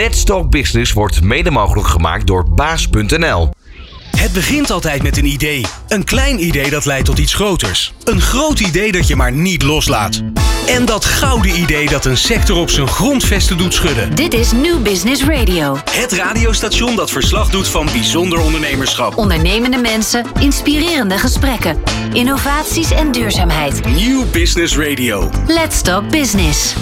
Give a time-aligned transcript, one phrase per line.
[0.00, 3.50] Let's Business wordt mede mogelijk gemaakt door baas.nl.
[4.16, 5.64] Het begint altijd met een idee.
[5.88, 7.92] Een klein idee dat leidt tot iets groters.
[8.04, 10.22] Een groot idee dat je maar niet loslaat.
[10.70, 14.14] En dat gouden idee dat een sector op zijn grondvesten doet schudden.
[14.14, 15.76] Dit is New Business Radio.
[15.90, 19.16] Het radiostation dat verslag doet van bijzonder ondernemerschap.
[19.16, 21.82] Ondernemende mensen, inspirerende gesprekken,
[22.12, 23.84] innovaties en duurzaamheid.
[23.84, 25.30] New Business Radio.
[25.46, 26.74] Let's Talk Business.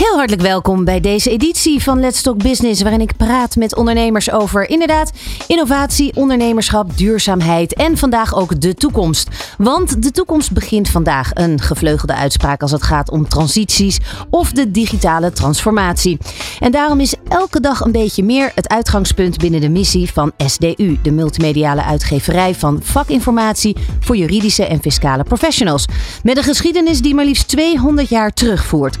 [0.00, 4.30] Heel hartelijk welkom bij deze editie van Let's Talk Business, waarin ik praat met ondernemers
[4.30, 5.10] over inderdaad
[5.46, 9.28] innovatie, ondernemerschap, duurzaamheid en vandaag ook de toekomst.
[9.58, 11.30] Want de toekomst begint vandaag.
[11.34, 13.98] Een gevleugelde uitspraak als het gaat om transities
[14.30, 16.18] of de digitale transformatie.
[16.58, 20.98] En daarom is elke dag een beetje meer het uitgangspunt binnen de missie van SDU,
[21.02, 25.84] de multimediale uitgeverij van vakinformatie voor juridische en fiscale professionals.
[26.22, 28.96] Met een geschiedenis die maar liefst 200 jaar terugvoert.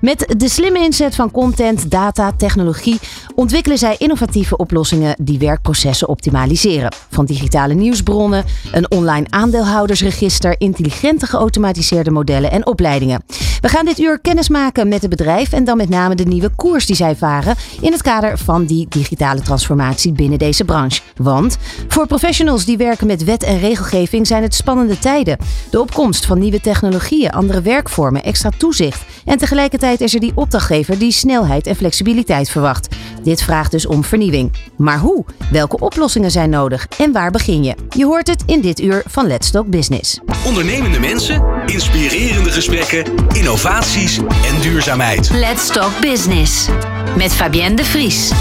[0.00, 3.00] Met de slimme inzet van content, data, technologie
[3.34, 6.94] ontwikkelen zij innovatieve oplossingen die werkprocessen optimaliseren.
[7.10, 13.24] Van digitale nieuwsbronnen, een online aandeelhoudersregister, intelligente geautomatiseerde modellen en opleidingen.
[13.60, 16.50] We gaan dit uur kennis maken met het bedrijf en dan met name de nieuwe
[16.56, 21.00] koers die zij varen in het kader van die digitale transformatie binnen deze branche.
[21.16, 21.56] Want
[21.88, 25.38] voor professionals die werken met wet en regelgeving zijn het spannende tijden.
[25.70, 30.98] De opkomst van nieuwe technologieën, andere werkvormen, extra toezicht en tegelijkertijd is er die opdrachtgever
[30.98, 32.88] die snelheid en flexibiliteit verwacht.
[33.22, 34.52] Dit vraagt dus om vernieuwing.
[34.76, 35.24] Maar hoe?
[35.50, 37.74] Welke oplossingen zijn nodig en waar begin je?
[37.88, 40.20] Je hoort het in dit uur van Let's Talk Business.
[40.46, 45.30] Ondernemende mensen, inspirerende gesprekken, innovaties en duurzaamheid.
[45.30, 46.68] Let's Talk Business.
[47.16, 48.32] Met Fabienne de Vries.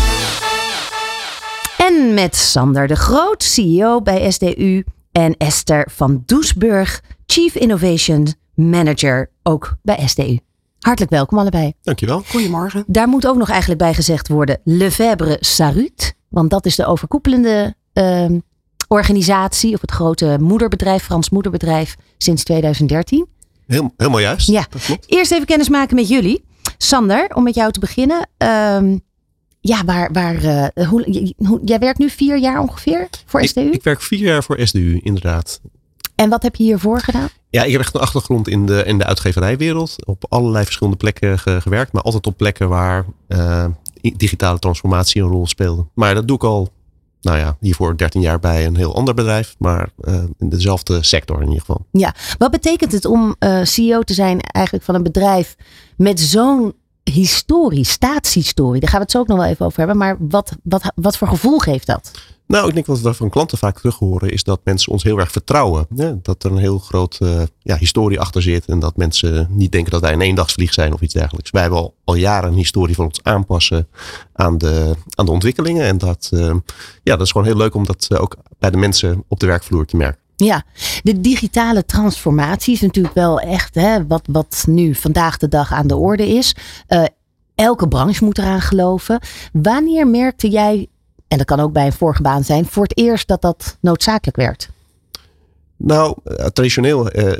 [1.77, 4.83] En met Sander de Groot, CEO bij SDU.
[5.11, 10.37] En Esther van Doesburg, Chief Innovation Manager, ook bij SDU.
[10.81, 11.73] Hartelijk welkom allebei.
[11.81, 12.23] Dankjewel.
[12.27, 12.83] Goedemorgen.
[12.87, 16.13] Daar moet ook nog eigenlijk bij gezegd worden Lefebvre Sarut.
[16.29, 18.39] Want dat is de overkoepelende ehm,
[18.87, 23.27] organisatie of het grote moederbedrijf, Frans moederbedrijf sinds 2013.
[23.67, 24.47] Heel, helemaal juist.
[24.47, 24.65] Ja.
[24.69, 25.11] Dat klopt.
[25.11, 26.43] Eerst even kennis maken met jullie.
[26.77, 28.29] Sander, om met jou te beginnen.
[28.37, 28.97] Ehm,
[29.59, 33.69] ja, waar, waar, eh, hoe, hoe- jij werkt nu vier jaar ongeveer voor Ik, SDU.
[33.71, 35.61] ik werk vier jaar voor SDU, inderdaad.
[36.21, 37.29] En wat heb je hiervoor gedaan?
[37.49, 39.95] Ja, ik heb echt een achtergrond in de, in de uitgeverijwereld.
[40.05, 41.93] Op allerlei verschillende plekken ge- gewerkt.
[41.93, 43.65] Maar altijd op plekken waar eh,
[44.01, 45.85] digitale transformatie een rol speelde.
[45.93, 46.69] Maar dat doe ik al,
[47.21, 49.55] nou ja, hiervoor 13 jaar bij een heel ander bedrijf.
[49.59, 51.85] Maar eh, in dezelfde sector in ieder geval.
[51.91, 55.55] Ja, wat betekent het om eh, CEO te zijn eigenlijk van een bedrijf
[55.97, 56.73] met zo'n
[57.03, 58.79] historie, staatshistorie?
[58.81, 59.97] Daar gaan we het zo ook nog wel even over hebben.
[59.97, 62.11] Maar wat, wat, wat voor gevoel geeft dat?
[62.51, 65.19] Nou, ik denk wat we van klanten vaak terug horen is dat mensen ons heel
[65.19, 65.87] erg vertrouwen.
[65.95, 66.21] Hè?
[66.21, 69.91] Dat er een heel groot eh, ja, historie achter zit en dat mensen niet denken
[69.91, 71.51] dat wij een eendagsvlieg zijn of iets dergelijks.
[71.51, 73.87] Wij hebben al, al jaren een historie van ons aanpassen
[74.33, 75.85] aan de, aan de ontwikkelingen.
[75.85, 76.55] En dat, eh,
[77.03, 79.45] ja, dat is gewoon heel leuk om dat eh, ook bij de mensen op de
[79.45, 80.19] werkvloer te merken.
[80.35, 80.63] Ja,
[81.03, 85.87] de digitale transformatie is natuurlijk wel echt hè, wat, wat nu vandaag de dag aan
[85.87, 86.55] de orde is.
[87.55, 89.19] Elke branche moet eraan geloven.
[89.53, 90.87] Wanneer merkte jij,
[91.31, 94.37] en dat kan ook bij een vorige baan zijn, voor het eerst dat dat noodzakelijk
[94.37, 94.69] werd?
[95.83, 97.31] Nou, eh, traditioneel eh,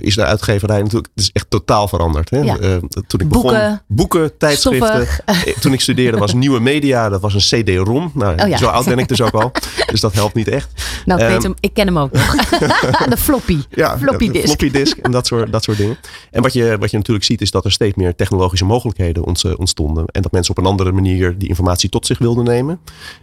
[0.00, 2.30] is de uitgeverij natuurlijk het is echt totaal veranderd.
[2.30, 2.38] Hè?
[2.38, 2.58] Ja.
[2.58, 5.06] Eh, toen ik Boeken, begon, boeken, tijdschriften.
[5.06, 5.54] stoffig.
[5.60, 8.10] Toen ik studeerde was nieuwe media, dat was een CD-ROM.
[8.14, 8.56] Nou, Oh ja.
[8.56, 9.52] zo oud ben ik dus ook al.
[9.90, 10.68] Dus dat helpt niet echt.
[11.04, 12.34] Nou, ik, weet Ehm, hem, ik ken hem ook nog.
[13.08, 13.58] de floppy.
[13.70, 14.44] Ja, floppy de disk.
[14.44, 15.96] floppy disk en dat soort, dat soort dingen.
[16.30, 19.56] En wat je, wat je natuurlijk ziet is dat er steeds meer technologische mogelijkheden ont-
[19.56, 20.04] ontstonden.
[20.06, 22.80] En dat mensen op een andere manier die informatie tot zich wilden nemen.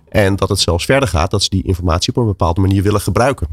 [0.09, 3.01] En dat het zelfs verder gaat dat ze die informatie op een bepaalde manier willen
[3.01, 3.47] gebruiken.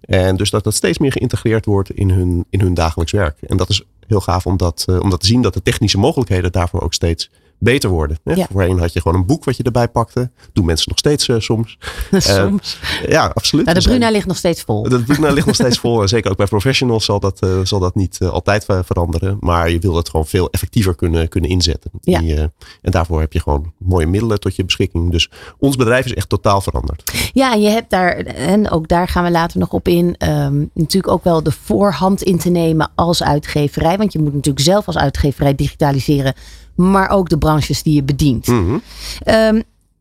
[0.00, 3.40] En dus dat dat steeds meer geïntegreerd wordt in hun, in hun dagelijks werk.
[3.40, 5.98] En dat is heel gaaf om dat, eh, om dat te zien dat de technische
[5.98, 8.18] mogelijkheden daarvoor ook steeds beter worden.
[8.24, 8.32] Hè?
[8.34, 8.46] Ja.
[8.52, 10.30] Voorheen had je gewoon een boek wat je erbij pakte.
[10.52, 11.78] Doen mensen nog steeds eh, soms.
[12.16, 12.78] Soms.
[13.08, 13.64] Ja, absoluut.
[13.64, 14.82] Nou, de Er zijn- Bruna ligt nog steeds vol.
[14.82, 16.02] de Bruna ligt nog steeds vol.
[16.02, 19.36] En zeker ook bij professionals zal dat, eh, zal dat niet eh, altijd ver- veranderen.
[19.40, 21.90] Maar je wil het gewoon veel effectiever kunnen, kunnen inzetten.
[22.00, 22.18] Ja.
[22.18, 22.40] Die, eh,
[22.82, 25.10] en daarvoor heb je gewoon mooie middelen tot je beschikking.
[25.10, 27.12] Dus ons bedrijf is echt totaal veranderd.
[27.32, 30.64] Ja, en je hebt daar, en ook daar gaan we later nog op in, ehm,
[30.74, 33.96] natuurlijk ook wel de voorhand in te nemen als uitgeverij.
[33.96, 36.34] Want je moet natuurlijk zelf als uitgeverij digitaliseren,
[36.76, 38.46] maar ook de branches die je bedient.
[38.46, 38.78] Mhm.
[39.22, 39.60] Ehm,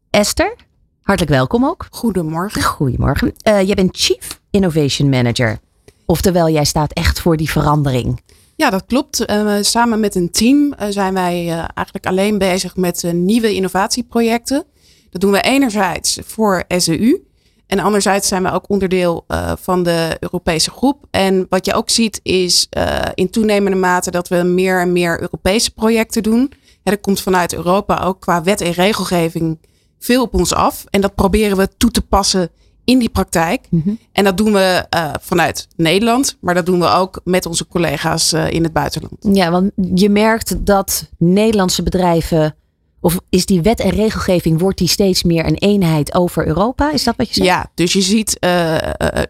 [0.10, 0.56] Esther,
[1.02, 1.88] hartelijk welkom ook.
[1.90, 2.64] Goedemorgen.
[2.64, 3.34] Goedemorgen.
[3.42, 5.60] Eh jij bent Chief Innovation Manager.
[6.06, 8.22] Oftewel, jij staat echt voor die verandering.
[8.56, 9.26] Ja, dat klopt.
[9.26, 13.54] Eh, samen met een team eh, zijn wij eh, eigenlijk alleen bezig met eh, nieuwe
[13.54, 14.64] innovatieprojecten.
[15.10, 17.24] Dat doen we enerzijds voor SEU.
[17.68, 21.06] En anderzijds zijn we ook onderdeel eh, van de Europese groep.
[21.12, 25.22] En wat je ook ziet is eh, in toenemende mate dat we meer en meer
[25.22, 26.52] Europese projecten doen.
[26.86, 29.60] Er komt vanuit Europa ook qua wet en regelgeving
[30.00, 30.86] veel op ons af.
[30.90, 32.50] En dat proberen we toe te passen
[32.84, 33.68] in die praktijk.
[33.70, 33.94] Mhm.
[34.12, 38.34] En dat doen we uh, vanuit Nederland, maar dat doen we ook met onze collega's
[38.34, 39.16] uh, in het buitenland.
[39.20, 42.56] Ja, want je merkt dat Nederlandse bedrijven
[43.06, 46.92] of is die wet en regelgeving, wordt die steeds meer een eenheid over Europa?
[46.92, 47.48] Is dat wat je zegt?
[47.48, 48.80] Ja, dus je ziet, uh, uh,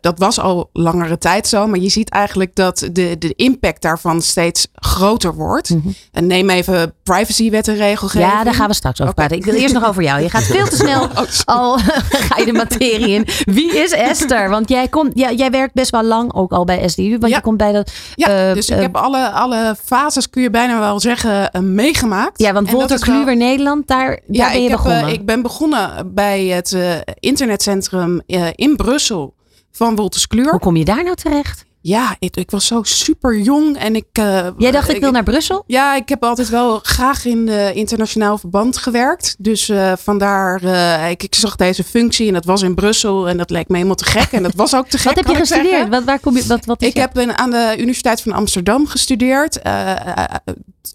[0.02, 4.22] dat was al langere tijd zo, maar je ziet eigenlijk dat de, de impact daarvan
[4.22, 5.70] steeds groter wordt.
[5.70, 5.88] Mhm.
[6.12, 8.32] En neem even privacywet en regelgeving.
[8.32, 9.38] Ja, daar gaan we straks over praten.
[9.38, 10.22] Ik wil eerst nog over jou.
[10.22, 11.78] Je gaat veel te snel Oh, al
[12.28, 13.28] ga je de materie in.
[13.44, 14.50] Wie is Esther?
[14.50, 17.10] Want jij, komt, ja, jij werkt best wel lang ook al bij SDU.
[17.10, 17.36] Want Ja.
[17.38, 17.92] je komt bij dat...
[18.16, 21.62] Ja, eh, dus ik eh, heb alle, alle fases, kun je bijna wel zeggen, eh,
[21.62, 22.42] meegemaakt.
[22.42, 25.42] Ja, want Wolter Kluwer Nederland, daar, daar Ja, ben je ik, heb, eh, ik ben
[25.42, 29.34] begonnen bij het eh, internetcentrum eh, in Brussel
[29.72, 30.52] van Wolters Kluwer.
[30.52, 31.66] Hoe kom je daar nou terecht?
[31.88, 34.06] Ja, ik, ik was zo super jong en ik.
[34.12, 35.64] eh, Jij dacht ik wil naar Brussel?
[35.68, 39.36] Ja, ik heb altijd wel graag in de internationaal verband gewerkt.
[39.40, 43.38] Dus eh, vandaar, eh, ik, ik zag deze functie en dat was in Brussel en
[43.38, 44.32] dat leek me helemaal te gek.
[44.32, 45.06] En dat was ook te gek.
[45.06, 45.90] Wat heb je gestudeerd?
[45.90, 48.88] Wat, waar kom je, wat, wat is Ik je- heb aan de Universiteit van Amsterdam
[48.88, 49.62] gestudeerd.
[49.62, 50.24] eh, eh,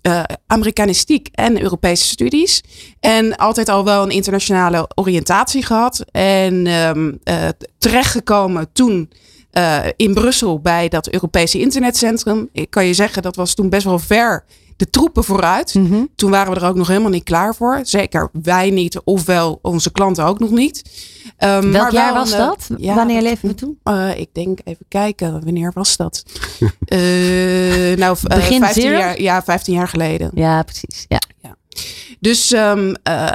[0.02, 2.62] eh, Amerikanistiek en Europese studies.
[3.00, 6.04] En altijd al wel een internationale oriëntatie gehad.
[6.10, 7.48] En ehm, eh,
[7.78, 9.10] terechtgekomen toen
[9.50, 12.48] eh, in Brussel bij dat Europese internetcentrum.
[12.52, 14.44] Ik kan je zeggen, dat was toen best wel ver
[14.76, 15.74] de troepen vooruit.
[15.74, 16.04] Mhm.
[16.16, 17.80] Toen waren we er ook nog helemaal niet klaar voor.
[17.82, 20.82] Zeker wij niet, ofwel onze klanten ook nog niet.
[21.36, 22.68] Ehm, Welk maar jaar was een, eh, dat?
[22.76, 23.78] ja, Wanneer leven we toen?
[23.82, 26.22] eh, ik denk even kijken, wanneer was dat?
[27.96, 28.98] Nou, Begin 15 zero?
[28.98, 30.30] jaar, ja, 15 jaar geleden.
[30.34, 31.04] Ja, precies.
[31.08, 31.18] Ja.
[32.20, 33.26] Dus ehm, eh,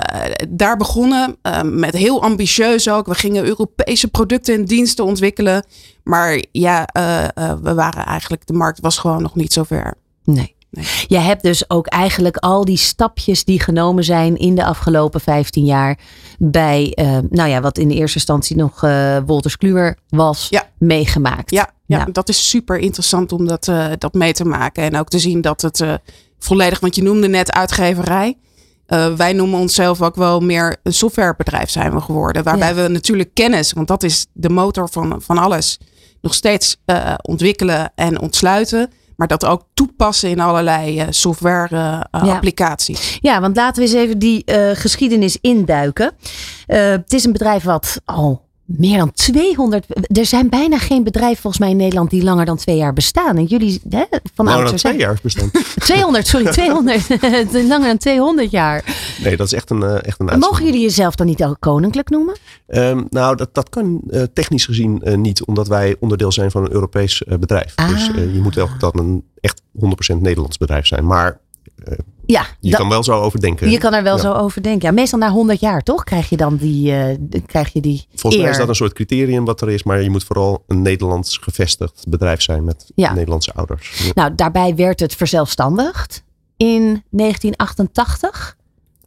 [0.49, 3.05] daar begonnen, ehm, met heel ambitieus ook.
[3.05, 5.65] We gingen Europese producten en diensten ontwikkelen.
[6.03, 9.93] Maar ja, eh, eh, we waren eigenlijk, de markt was gewoon nog niet zo ver.
[10.23, 10.53] Nee.
[10.69, 10.85] Nee.
[11.07, 15.65] Je hebt dus ook eigenlijk al die stapjes die genomen zijn in de afgelopen 15
[15.65, 15.99] jaar
[16.37, 16.97] bij,
[17.29, 18.81] nou ja, wat in de eerste instantie nog
[19.25, 20.69] Wolters Kluwer was, Ja.
[20.77, 21.51] meegemaakt.
[21.51, 22.05] Ja, ja, Ja.
[22.11, 23.65] dat is super interessant om dat,
[23.97, 24.83] dat mee te maken.
[24.83, 25.83] En ook te zien dat het
[26.39, 28.37] volledig, want je noemde net uitgeverij.
[28.85, 32.43] Eh, wij noemen onszelf ook wel meer een softwarebedrijf zijn we geworden.
[32.43, 35.79] Waarbij we natuurlijk kennis, want dat is de motor van, van alles,
[36.21, 38.91] nog steeds eh, ontwikkelen en ontsluiten.
[39.15, 42.07] Maar dat ook toepassen in allerlei eh, software Ja.
[42.11, 43.17] applicaties.
[43.21, 44.43] Ja, want laten we eens even die
[44.73, 46.11] geschiedenis induiken.
[46.65, 49.85] Het is een bedrijf wat al meer dan 200.
[50.17, 53.37] Er zijn bijna geen bedrijven volgens mij in Nederland die langer dan twee jaar bestaan.
[53.37, 54.03] En jullie hè,
[54.33, 55.51] van Nou, dan twee jaar bestaan.
[55.79, 57.07] 200, sorry, 200.
[57.69, 58.83] langer dan 200 jaar.
[59.23, 60.39] Nee, dat is echt een, eh, echt een.
[60.39, 62.35] Mogen jullie jezelf dan niet ook koninklijk noemen?
[62.67, 66.63] Ehm, nou, dat, dat kan eh, technisch gezien eh, niet, omdat wij onderdeel zijn van
[66.63, 67.73] een Europees bedrijf.
[67.75, 67.89] Ah.
[67.89, 69.61] Dus eh, je moet ook dan een echt
[70.13, 71.05] 100% Nederlands bedrijf zijn.
[71.05, 71.39] Maar
[72.27, 73.69] Ja, je dat- kan wel zo over denken.
[73.69, 74.21] je kan er wel Ja.
[74.21, 74.87] zo over denken.
[74.87, 76.03] Ja, meestal na 100 jaar, toch?
[76.03, 78.93] Krijg je dan die, eh, de- krijg je die Volgens mij is dat een soort
[78.93, 83.13] criterium wat er is, maar je moet vooral een Nederlands gevestigd bedrijf zijn met Ja.
[83.13, 83.97] Nederlandse ouders.
[84.05, 84.11] Ja.
[84.13, 86.23] Nou, daarbij werd het verzelfstandigd
[86.57, 88.55] in 1988.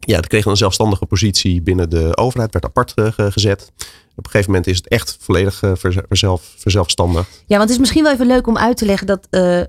[0.01, 3.73] Ja, het kreeg een zelfstandige positie binnen de overheid, werd apart eh, ge- gezet.
[4.17, 5.73] Op een gegeven moment is het echt volledig eh,
[6.09, 7.29] verzelf, verzelfstandigd.
[7.47, 9.67] Ja, want het is misschien wel even leuk om uit te leggen dat eh, eh,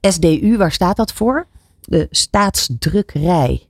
[0.00, 1.46] SDU, waar staat dat voor?
[1.88, 3.66] De staatsdrukkerij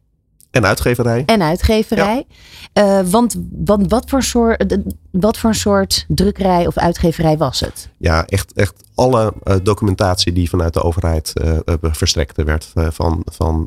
[0.50, 1.22] En uitgeverij.
[1.26, 2.26] en uitgeverij.
[2.72, 4.76] Eh, want, want wat, voor soort,
[5.12, 7.88] wat voor een soort drukkerij of uitgeverij was het?
[7.96, 13.22] Ja, echt, echt alle eh, documentatie die vanuit de overheid eh, eh, verstrekte werd van,
[13.24, 13.66] van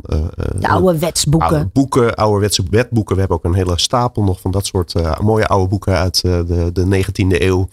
[0.56, 1.50] De oude wetsboeken.
[1.50, 3.14] oude boeken, ouderwetse wetboeken.
[3.14, 6.70] We hebben ook een hele stapel nog van dat soort mooie oude boeken uit de,
[6.74, 7.68] de 19e eeuw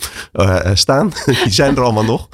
[0.75, 1.12] staan.
[1.45, 2.29] die zijn er allemaal nog.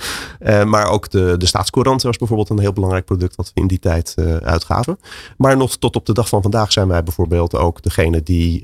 [0.64, 3.78] Maar ook de, de staatscourant was bijvoorbeeld een heel belangrijk product wat we in die
[3.78, 4.99] tijd uitgaven.
[5.37, 8.62] Maar nog tot op de dag van vandaag zijn wij bijvoorbeeld ook degene die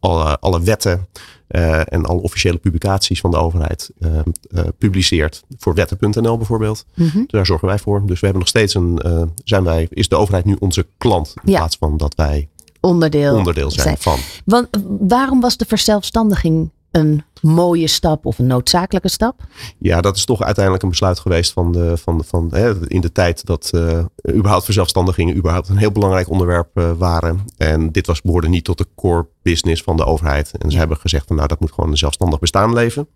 [0.00, 1.06] alle, alle wetten
[1.48, 5.44] eh, en alle officiële publicaties van de overheid eh, eh, publiceert.
[5.58, 6.84] Voor wetten.nl bijvoorbeeld.
[6.94, 7.22] Mhm.
[7.26, 8.00] Daar zorgen wij voor.
[8.06, 9.00] Dus we hebben nog steeds een.
[9.44, 11.34] zijn wij, is de overheid nu onze klant?
[11.44, 11.58] In Ja.
[11.58, 12.48] plaats van dat wij
[12.80, 13.36] Onderdeel.
[13.36, 14.18] onderdeel zijn van.
[14.44, 14.68] Want
[15.00, 19.40] waarom was de verzelfstandiging een mooie stap of een noodzakelijke stap?
[19.78, 23.00] Ja, dat is toch uiteindelijk een besluit geweest van de, van, de- van, hè, in
[23.00, 24.04] de tijd dat eh,
[24.34, 27.44] überhaupt verzelfstandigingen überhaupt een heel belangrijk onderwerp eh, waren.
[27.56, 30.52] En dit was behoorde niet tot de core business van de overheid.
[30.58, 33.08] En ze hebben gezegd van nou dat moet gewoon een zelfstandig bestaan leven.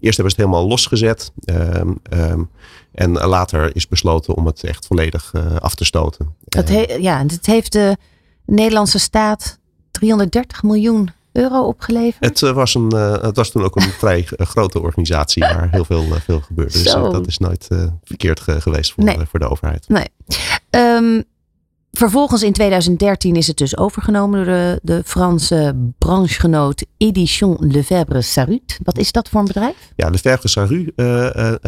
[0.00, 1.32] Eerst hebben ze het helemaal losgezet.
[1.44, 2.42] ehm, ehm,
[2.92, 6.34] en later is besloten om het echt volledig eh, af te stoten.
[6.48, 7.96] Eh, he- ja, het heeft de
[8.46, 9.58] Nederlandse staat
[9.90, 12.24] 330 miljoen euro opgeleverd.
[12.24, 15.84] Het, eh, was een, eh, het was toen ook een vrij grote organisatie waar heel
[15.84, 16.72] veel, eh, veel gebeurde.
[16.72, 17.04] Dus Zo.
[17.04, 17.68] eh, dat is nooit
[18.04, 19.18] verkeerd ge- geweest voor, Nee.
[19.30, 19.88] voor de overheid.
[19.88, 20.06] Nee.
[20.70, 21.22] Ehm,
[21.92, 28.78] vervolgens in 2013 is het dus overgenomen door de, de Franse branchegenoot Edition Lefebvre Sarut.
[28.82, 29.92] Wat is dat voor een bedrijf?
[29.96, 30.96] Ja, Lefebvre Sarut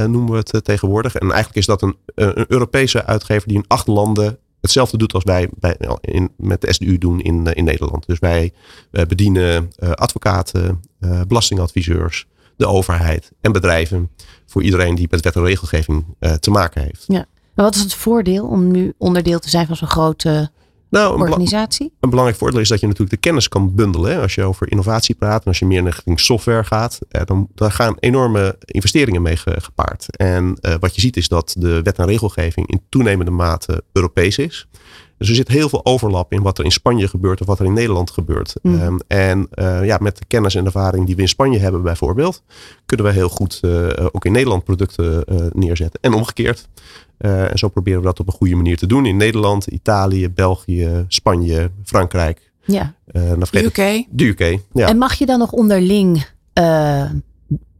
[0.09, 1.15] noemen we het tegenwoordig.
[1.15, 5.25] En eigenlijk is dat een, een Europese uitgever die in acht landen hetzelfde doet als
[5.25, 8.07] wij bij, in, met de SDU doen in, in Nederland.
[8.07, 8.53] Dus wij
[8.91, 10.81] bedienen advocaten,
[11.27, 12.27] belastingadviseurs,
[12.57, 14.11] de overheid en bedrijven.
[14.47, 16.05] Voor iedereen die met wet en regelgeving
[16.41, 17.05] te maken heeft.
[17.07, 17.27] Ja.
[17.55, 20.51] Maar wat is het voordeel om nu onderdeel te zijn van zo'n grote
[20.93, 21.93] nou, een organisatie?
[22.01, 24.21] Een belangrijk voordeel is dat je natuurlijk de kennis kan bundelen.
[24.21, 27.73] Als je over innovatie praat en als je meer richting software gaat, eh, dan daar
[27.73, 30.17] gaan enorme investeringen mee gepaard.
[30.17, 34.39] En uh, wat je ziet is dat de wet en regelgeving in toenemende mate Europees
[34.39, 34.69] is.
[35.23, 37.65] Dus er zit heel veel overlap in wat er in Spanje gebeurt of wat er
[37.65, 38.55] in Nederland gebeurt.
[38.63, 38.81] Mm.
[38.81, 42.43] Um, en uh, ja, met de kennis en ervaring die we in Spanje hebben bijvoorbeeld,
[42.87, 46.01] kunnen we heel goed uh, ook in Nederland producten uh, neerzetten.
[46.03, 46.69] En omgekeerd.
[47.19, 51.05] en zo proberen we dat op een goede manier te doen in Nederland, Italië, België,
[51.09, 52.51] Spanje, Frankrijk.
[52.65, 52.95] Ja.
[53.51, 54.05] de UK.
[54.11, 54.89] De UK, ja.
[54.89, 56.27] En mag je dan nog onderling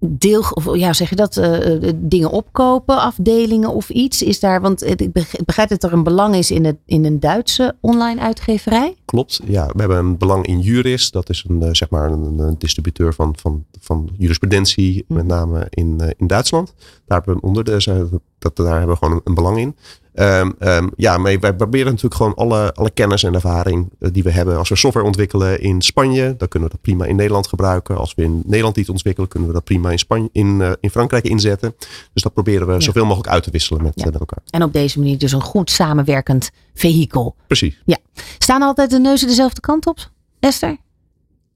[0.05, 4.23] deel, of ja, zeg je dat, uh, dingen opkopen, afdelingen of iets?
[4.23, 5.13] Is daar, want ik
[5.45, 8.95] begrijp dat er een belang is in, het, in een Duitse online uitgeverij?
[9.05, 9.67] Klopt, ja.
[9.67, 11.11] We hebben een belang in Juris.
[11.11, 16.15] Dat is een, zeg maar een, een distributeur van, van, van jurisprudentie, met name in,
[16.17, 16.75] in Duitsland.
[17.07, 19.77] Daar hebben we onder, de, dat, daar hebben we gewoon een belang in.
[20.15, 24.23] Um, um, ja, maar wij proberen natuurlijk gewoon alle, alle kennis en ervaring uh, die
[24.23, 24.59] we hebben.
[24.59, 27.97] Als we software ontwikkelen in Spanje, dan kunnen we dat prima in Nederland gebruiken.
[27.97, 30.91] Als we in Nederland iets ontwikkelen, kunnen we dat prima in, Spanje, in, uh, in
[30.91, 31.75] Frankrijk inzetten.
[32.13, 32.81] Dus dat proberen we ja.
[32.81, 34.07] zoveel mogelijk uit te wisselen met, ja.
[34.07, 34.43] uh, met elkaar.
[34.51, 37.35] En op deze manier dus een goed samenwerkend vehikel.
[37.47, 37.83] Precies.
[37.85, 37.99] Ja.
[38.39, 40.77] Staan altijd de neuzen dezelfde kant op, Esther?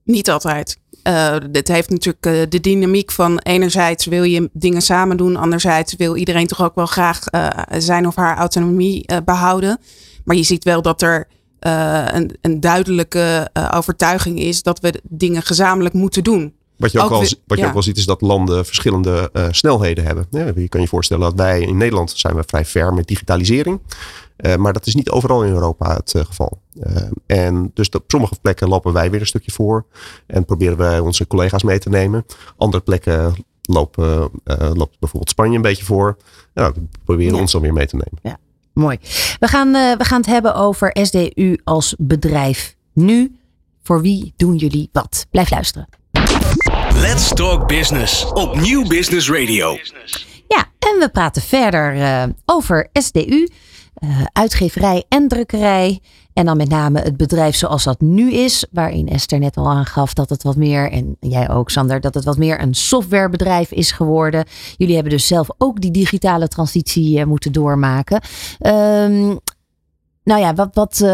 [0.03, 0.79] Niet altijd.
[1.07, 5.95] Uh, het heeft natuurlijk uh, de dynamiek van enerzijds wil je dingen samen doen, anderzijds
[5.95, 9.79] wil iedereen toch ook wel graag uh, zijn of haar autonomie behouden.
[10.23, 11.27] Maar je ziet wel dat er
[11.59, 16.53] een, een, duidelijke overtuiging is dat we dingen gezamenlijk moeten doen.
[16.77, 17.67] Wat je ook, ook wel, wat je ja.
[17.67, 20.27] ook wel ziet is dat landen verschillende snelheden hebben.
[20.29, 23.79] Ja, je kan je voorstellen dat wij in Nederland zijn we vrij ver met digitalisering.
[24.37, 26.61] Uh, maar dat is niet overal in Europa het uh, geval.
[27.25, 29.85] En dus op sommige plekken lopen wij weer een stukje voor.
[30.27, 32.25] En proberen wij onze collega's mee te nemen.
[32.57, 34.29] Andere plekken lopen,
[34.73, 36.17] loopt bijvoorbeeld Spanje een beetje voor.
[36.53, 37.39] Nou, we proberen ja.
[37.39, 38.19] ons dan weer mee te nemen.
[38.21, 38.37] Ja,
[38.73, 38.97] mooi.
[39.39, 42.75] We gaan, we gaan het hebben over SDU als bedrijf.
[42.93, 43.37] Nu,
[43.83, 45.25] voor wie doen jullie wat?
[45.29, 45.87] Blijf luisteren.
[47.01, 49.77] Let's Talk Business op Nieuw Business Radio.
[50.47, 53.47] Ja, en we praten verder over SDU
[53.99, 55.99] uh, uitgeverij en drukkerij.
[56.33, 60.13] En dan met name het bedrijf zoals dat nu is, waarin Esther net al aangaf
[60.13, 63.91] dat het wat meer, en jij ook Sander, dat het wat meer een softwarebedrijf is
[63.91, 64.45] geworden.
[64.77, 68.21] Jullie hebben dus zelf ook die digitale transitie uh, moeten doormaken.
[68.61, 69.39] Um,
[70.23, 71.05] nou ja, wat, wat,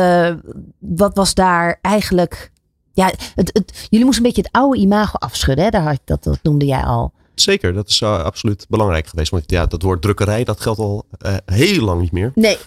[0.80, 2.52] wat was daar eigenlijk.
[2.94, 5.70] Ja, het, het, jullie moesten een beetje het oude imago afschudden, hè?
[5.70, 7.14] Daar, dat, dat noemde jij al.
[7.36, 9.32] Zeker, dat is uh, absoluut belangrijk geweest.
[9.32, 12.32] Want ja, dat woord drukkerij, dat geldt al uh, heel lang niet meer.
[12.36, 12.58] Nee,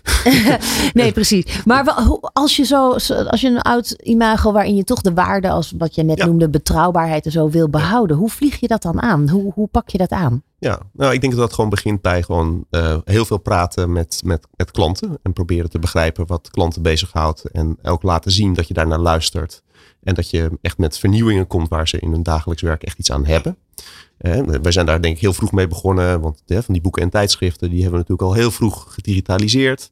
[0.92, 1.64] nee precies.
[1.64, 1.90] Maar
[2.32, 5.94] als je, zo, als je een oud imago waarin je toch de waarde, als wat
[5.94, 6.26] je net ja.
[6.26, 8.16] noemde, betrouwbaarheid en zo wil behouden.
[8.16, 8.22] Ja.
[8.22, 9.28] Hoe vlieg je dat dan aan?
[9.28, 10.42] Hoe, hoe pak je dat aan?
[10.58, 14.20] Ja, nou ik denk dat dat gewoon begint bij gewoon uh, heel veel praten met,
[14.24, 15.18] met, met klanten.
[15.22, 17.44] En proberen te begrijpen wat klanten bezighoudt.
[17.44, 19.62] En ook laten zien dat je daarnaar luistert.
[20.06, 23.12] En dat je echt met vernieuwingen komt waar ze in hun dagelijks werk echt iets
[23.12, 23.56] aan hebben.
[24.18, 26.20] Eh, wij zijn daar denk ik heel vroeg mee begonnen.
[26.20, 29.90] Want van die boeken en tijdschriften die hebben we natuurlijk al heel vroeg gedigitaliseerd.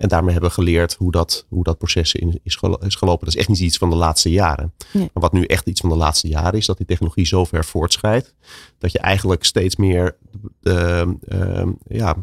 [0.00, 3.24] En daarmee hebben we geleerd hoe dat, hoe dat proces in, is, gelopen.
[3.24, 4.72] Dat is echt niet iets van de laatste jaren.
[4.92, 5.10] Nee.
[5.12, 7.64] Maar wat nu echt iets van de laatste jaren is, dat die technologie zo ver
[7.64, 8.34] voortschrijdt.
[8.78, 10.16] Dat je eigenlijk steeds meer
[10.62, 12.16] uh, uh, ja,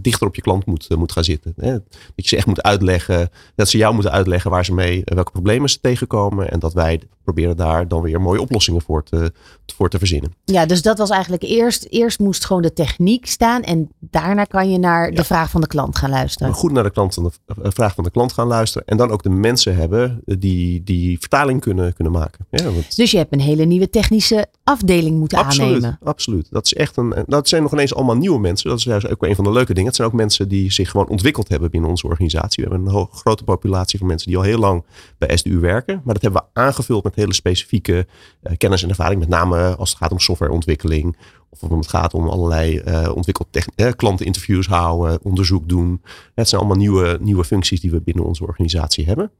[0.00, 1.54] dichter op je klant moet, moet gaan zitten.
[1.56, 1.72] Hè?
[1.72, 1.82] Dat
[2.14, 5.70] je ze echt moet uitleggen, dat ze jou moeten uitleggen waar ze mee, welke problemen
[5.70, 6.50] ze tegenkomen.
[6.50, 9.32] En dat wij proberen daar dan weer mooie oplossingen voor te,
[9.66, 10.34] voor te verzinnen.
[10.44, 13.62] Ja, dus dat was eigenlijk eerst, eerst moest gewoon de techniek staan.
[13.62, 15.16] En daarna kan je naar ja.
[15.16, 16.52] de vraag van de klant gaan luisteren.
[16.52, 18.86] Goed naar de klant van de vraag van de klant gaan luisteren.
[18.86, 22.46] En dan ook de mensen hebben die die vertaling kunnen, kunnen maken.
[22.50, 22.96] Ja, want...
[22.96, 25.98] Dus je hebt een hele nieuwe technische afdeling moeten absoluut, aannemen.
[26.02, 26.48] Absoluut.
[26.50, 27.14] Dat is echt een.
[27.26, 28.70] Dat zijn nog ineens allemaal nieuwe mensen.
[28.70, 29.86] Dat is juist ook een van de leuke dingen.
[29.88, 32.64] Het zijn ook mensen die zich gewoon ontwikkeld hebben binnen onze organisatie.
[32.64, 34.84] We hebben een grote populatie van mensen die al heel lang
[35.18, 36.00] bij SDU werken.
[36.04, 38.06] Maar dat hebben we aangevuld met hele specifieke
[38.42, 39.20] uh, kennis en ervaring.
[39.20, 41.16] Met name als het gaat om softwareontwikkeling
[41.50, 46.02] of het gaat om allerlei uh, ontwikkeld eh, klanteninterviews houden, onderzoek doen.
[46.34, 49.30] Het zijn allemaal nieuwe, nieuwe functies die we binnen onze organisatie hebben.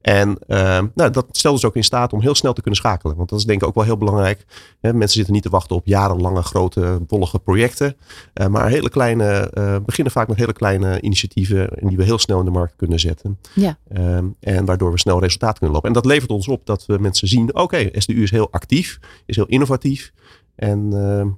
[0.00, 3.16] En uh, nou, dat stelt ons ook in staat om heel snel te kunnen schakelen.
[3.16, 4.44] Want dat is denk ik ook wel heel belangrijk.
[4.80, 7.96] Hè, mensen zitten niet te wachten op jarenlange grote bollige projecten.
[8.34, 11.70] Uh, maar hele kleine, uh, beginnen vaak met hele kleine initiatieven.
[11.80, 13.38] Die we heel snel in de markt kunnen zetten.
[13.54, 13.78] Ja.
[13.92, 15.88] Uh, en waardoor we snel resultaat kunnen lopen.
[15.88, 17.48] En dat levert ons op dat we mensen zien.
[17.48, 18.98] Oké, okay, SDU is heel actief.
[19.26, 20.12] Is heel innovatief.
[20.58, 20.88] En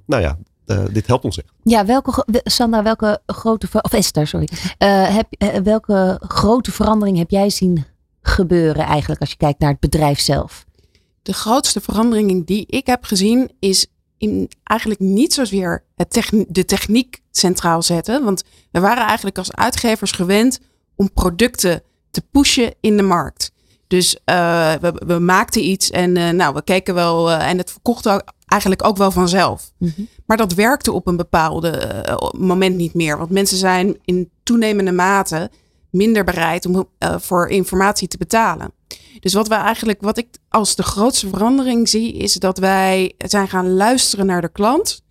[0.05, 0.37] nou ja,
[0.71, 1.51] uh, dit helpt ons echt.
[1.63, 4.49] Ja, welke, Sandra, welke grote, of Esther, sorry.
[4.51, 7.85] Uh, heb, uh, welke grote verandering heb jij zien
[8.21, 10.65] gebeuren eigenlijk als je kijkt naar het bedrijf zelf?
[11.21, 13.87] De grootste verandering die ik heb gezien is
[14.17, 18.23] in eigenlijk niet zozeer het techn de techniek centraal zetten.
[18.23, 20.59] Want we waren eigenlijk als uitgevers gewend
[20.95, 23.51] om producten te pushen in de markt.
[23.87, 27.71] Dus uh, we, we, maakten iets en uh, nou, we keken wel uh, en het
[27.71, 29.71] verkocht ook eigenlijk ook wel vanzelf.
[29.77, 30.07] Mm -hmm.
[30.25, 32.05] Maar dat werkte op een bepaalde
[32.37, 33.17] moment niet meer.
[33.17, 35.49] Want mensen zijn in toenemende mate
[35.89, 38.73] minder bereid om voor informatie te betalen.
[39.19, 43.47] Dus wat wij eigenlijk, wat ik als de grootste verandering zie, is dat wij zijn
[43.47, 45.03] gaan luisteren naar de klant.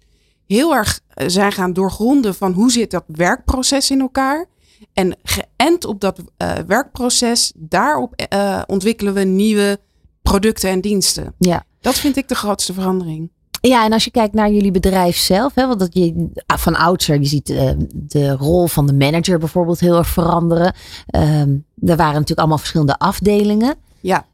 [0.47, 4.47] Heel erg zijn gaan doorgronden van hoe zit dat werkproces in elkaar.
[4.92, 9.78] En geënt op dat uh, werkproces, daarop uh, ontwikkelen we nieuwe
[10.23, 11.35] producten en diensten.
[11.38, 11.64] Ja.
[11.80, 13.30] Dat vind ik de grootste verandering.
[13.60, 17.20] Ja, en als je kijkt naar jullie bedrijf zelf, hè, want dat je van oudsher,
[17.20, 20.75] je ziet uh, de rol van de manager bijvoorbeeld heel erg veranderen.
[21.16, 23.76] Um, er waren natuurlijk allemaal verschillende afdelingen.
[24.00, 24.26] Ja.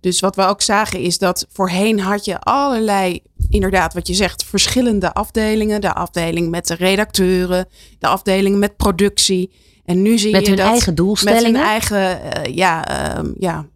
[0.00, 4.44] dus wat we ook zagen is dat voorheen had je allerlei, inderdaad wat je zegt,
[4.44, 5.80] verschillende afdelingen.
[5.80, 7.66] De afdeling met de redacteuren,
[7.98, 9.50] de afdeling met productie.
[9.84, 11.52] En nu zie met je hun dat eigen doelstellingen.
[11.52, 13.66] Met hun eigen, uh, ja, uh, ja,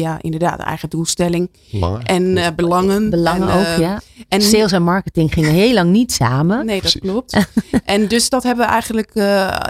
[0.00, 1.50] ja, inderdaad, eigen doelstelling.
[1.70, 2.04] Belangen.
[2.04, 3.10] En uh, belangen.
[3.10, 4.00] Belangen en, ook, ja.
[4.28, 6.66] En, Sales en marketing gingen heel lang niet samen.
[6.66, 7.46] Nee, dat klopt.
[7.84, 9.10] en dus dat hebben we eigenlijk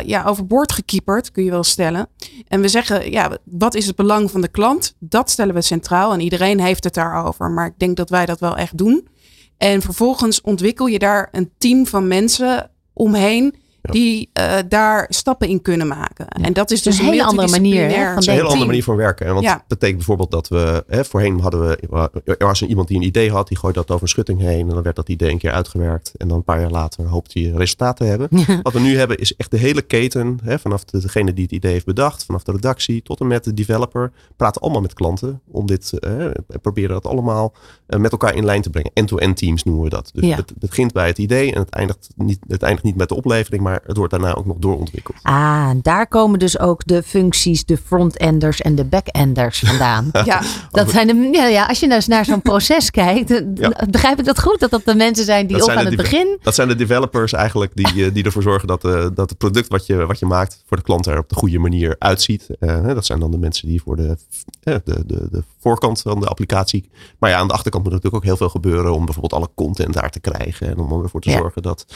[0.06, 2.08] ja, overboord gekieperd, kun je wel stellen.
[2.48, 4.94] En we zeggen, ja, wat is het belang van de klant?
[4.98, 7.50] Dat stellen we centraal en iedereen heeft het daarover.
[7.50, 9.08] Maar ik denk dat wij dat wel echt doen.
[9.56, 13.92] En vervolgens ontwikkel je daar een team van mensen omheen ja.
[13.92, 16.26] die uh, daar stappen in kunnen maken.
[16.28, 16.44] Ja.
[16.44, 17.88] En dat is dus een, een hele andere manier.
[17.88, 19.32] Hè, van dat is een hele andere manier van werken.
[19.32, 19.54] Want ja.
[19.54, 21.78] dat betekent bijvoorbeeld dat we, hè, voorheen hadden we,
[22.24, 24.74] er was iemand die een idee had, die gooide dat over een schutting heen en
[24.74, 27.42] dan werd dat idee een keer uitgewerkt en dan een paar jaar later hoopt hij
[27.42, 28.28] resultaten te hebben.
[28.62, 31.72] Wat we nu hebben is echt de hele keten, hè, vanaf degene die het idee
[31.72, 35.66] heeft bedacht, vanaf de redactie tot en met de developer, praten allemaal met klanten om
[35.66, 36.26] dit, uh,
[36.62, 37.52] proberen dat allemaal
[37.88, 38.90] uh, met elkaar in lijn te brengen.
[38.94, 40.10] End-to-end teams noemen we dat.
[40.14, 43.08] Dus het, het begint bij het idee en het eindigt niet, het eindigt niet met
[43.08, 45.16] de oplevering, maar het wordt daarna ook nog doorontwikkeld.
[45.22, 50.08] Ah, daar komen dus ook de functies, de front-enders en de back-enders vandaan.
[50.24, 53.86] ja, dat zijn de, ja, ja, als je nou eens naar zo'n proces kijkt, ja.
[53.90, 54.60] begrijp ik dat goed?
[54.60, 56.38] Dat dat de mensen zijn die dat ook aan het begin.
[56.42, 59.86] Dat zijn de developers eigenlijk die, die ervoor zorgen dat, uh, dat het product wat
[59.86, 62.48] je, wat je maakt voor de klant er op de goede manier uitziet.
[62.60, 64.16] Uh, dat zijn dan de mensen die voor de,
[64.60, 66.90] de, de, de voorkant van de applicatie.
[67.18, 69.94] Maar ja, aan de achterkant moet natuurlijk ook heel veel gebeuren om bijvoorbeeld alle content
[69.94, 70.68] daar te krijgen.
[70.68, 71.36] En om ervoor te Ja.
[71.36, 71.86] zorgen dat.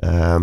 [0.00, 0.36] Uh,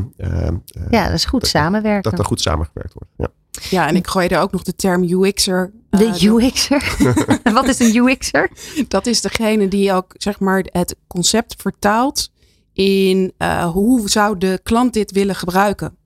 [0.90, 2.10] Ja, dat is goed samenwerken.
[2.10, 3.10] dat er goed samengewerkt wordt.
[3.18, 3.28] Ja.
[3.70, 5.72] Ja, en ik gooi er ook nog de term UX'er.
[5.90, 6.96] De uh, UX'er?
[7.54, 8.50] Wat is een UX'er?
[8.88, 12.32] Dat is degene die ook zeg maar het concept vertaalt
[12.74, 15.98] in uh, hoe zou de klant dit willen gebruiken.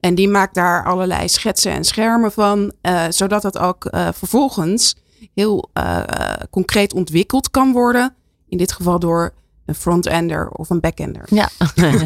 [0.00, 4.96] En die maakt daar allerlei schetsen en schermen van, uh, zodat het ook uh, vervolgens
[5.34, 6.02] heel uh,
[6.50, 8.14] concreet ontwikkeld kan worden.
[8.48, 9.34] In dit geval door
[9.66, 11.24] een front-ender of een back-ender.
[11.30, 11.48] Ja.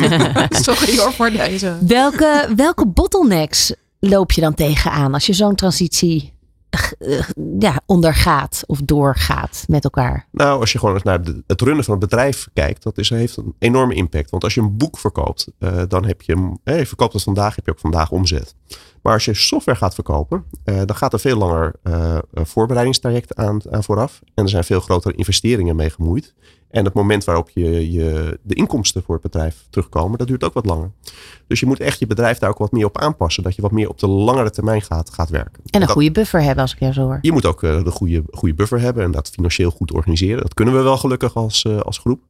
[0.66, 1.76] Sorry hoor voor deze.
[1.86, 6.32] Welke, welke bottlenecks loop je dan tegenaan als je zo'n transitie
[6.98, 7.22] uh,
[7.58, 10.26] ja, ondergaat of doorgaat met elkaar?
[10.30, 13.36] Nou, als je gewoon naar de, het runnen van het bedrijf kijkt, dat is, heeft
[13.36, 14.30] een enorme impact.
[14.30, 17.56] Want als je een boek verkoopt, uh, dan heb je, eh, je verkoopt het vandaag,
[17.56, 18.54] heb je ook vandaag omzet.
[19.02, 23.60] Maar als je software gaat verkopen, uh, dan gaat er veel langer uh, voorbereidingstraject aan,
[23.70, 24.20] aan vooraf.
[24.34, 26.34] En er zijn veel grotere investeringen mee gemoeid.
[26.70, 30.54] En het moment waarop je, je de inkomsten voor het bedrijf terugkomen, dat duurt ook
[30.54, 30.90] wat langer.
[31.46, 33.42] Dus je moet echt je bedrijf daar ook wat meer op aanpassen.
[33.42, 35.62] Dat je wat meer op de langere termijn gaat, gaat werken.
[35.64, 37.18] En een dat, goede buffer hebben als ik jou zo hoor.
[37.20, 40.42] Je moet ook uh, de goede, goede buffer hebben en dat financieel goed organiseren.
[40.42, 42.20] Dat kunnen we wel gelukkig als, uh, als groep.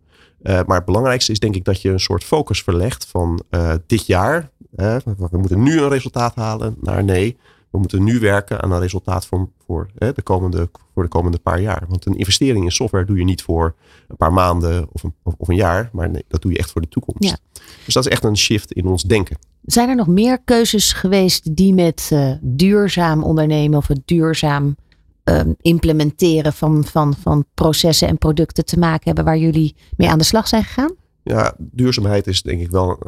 [0.42, 3.42] Uh, maar het belangrijkste is denk ik dat je een soort focus verlegt van
[3.86, 4.50] dit jaar.
[4.70, 7.36] we moeten nu een resultaat halen naar nee.
[7.70, 11.38] We moeten nu werken aan een resultaat voor, voor, hè, de komende, voor de komende
[11.38, 11.84] paar jaar.
[11.88, 13.74] Want een investering in software doe je niet voor
[14.08, 15.90] een paar maanden of een, of een jaar.
[15.92, 17.24] Maar nee, dat doe je echt voor de toekomst.
[17.24, 17.36] Ja.
[17.84, 19.38] Dus dat is echt een shift in ons denken.
[19.62, 24.76] Zijn er nog meer keuzes geweest die met uh, duurzaam ondernemen of het duurzaam
[25.24, 30.18] uh, implementeren van, van, van processen en producten te maken hebben waar jullie mee aan
[30.18, 30.94] de slag zijn gegaan?
[31.22, 32.98] Ja, duurzaamheid is denk ik wel.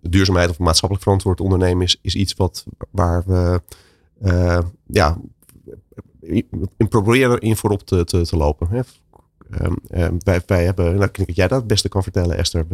[0.00, 3.60] Duurzaamheid of maatschappelijk verantwoord ondernemen is, is iets wat waar we.
[4.22, 5.16] Uh, ja,
[6.76, 8.68] in proberen in voorop te, te, te lopen.
[8.70, 8.80] Hè.
[9.50, 12.38] Ehm, ehm, wij, wij hebben, nou, ik denk dat jij dat het beste kan vertellen,
[12.38, 12.66] Esther.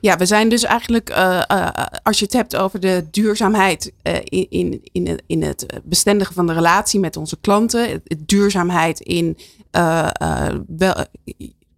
[0.00, 1.68] Ja, we zijn dus eigenlijk, eh, eh,
[2.02, 3.92] als je het hebt over de duurzaamheid
[4.24, 9.36] in, in, in, het- bestendigen van de relatie met onze klanten, duurzaamheid in,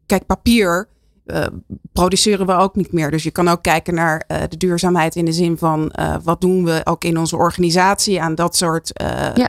[0.07, 0.89] kijk, papier
[1.27, 1.47] eh,
[1.93, 3.11] produceren we ook niet meer.
[3.11, 6.41] Dus je kan ook kijken naar eh, de duurzaamheid in de zin van eh, wat
[6.41, 8.91] doen we ook in onze organisatie aan dat soort
[9.35, 9.49] Ja.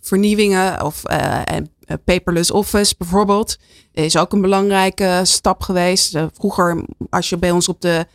[0.00, 1.02] vernieuwingen of
[2.04, 3.58] paperless office bijvoorbeeld
[3.92, 6.18] is ook een belangrijke stap geweest.
[6.32, 8.06] Vroeger, als je bij ons op de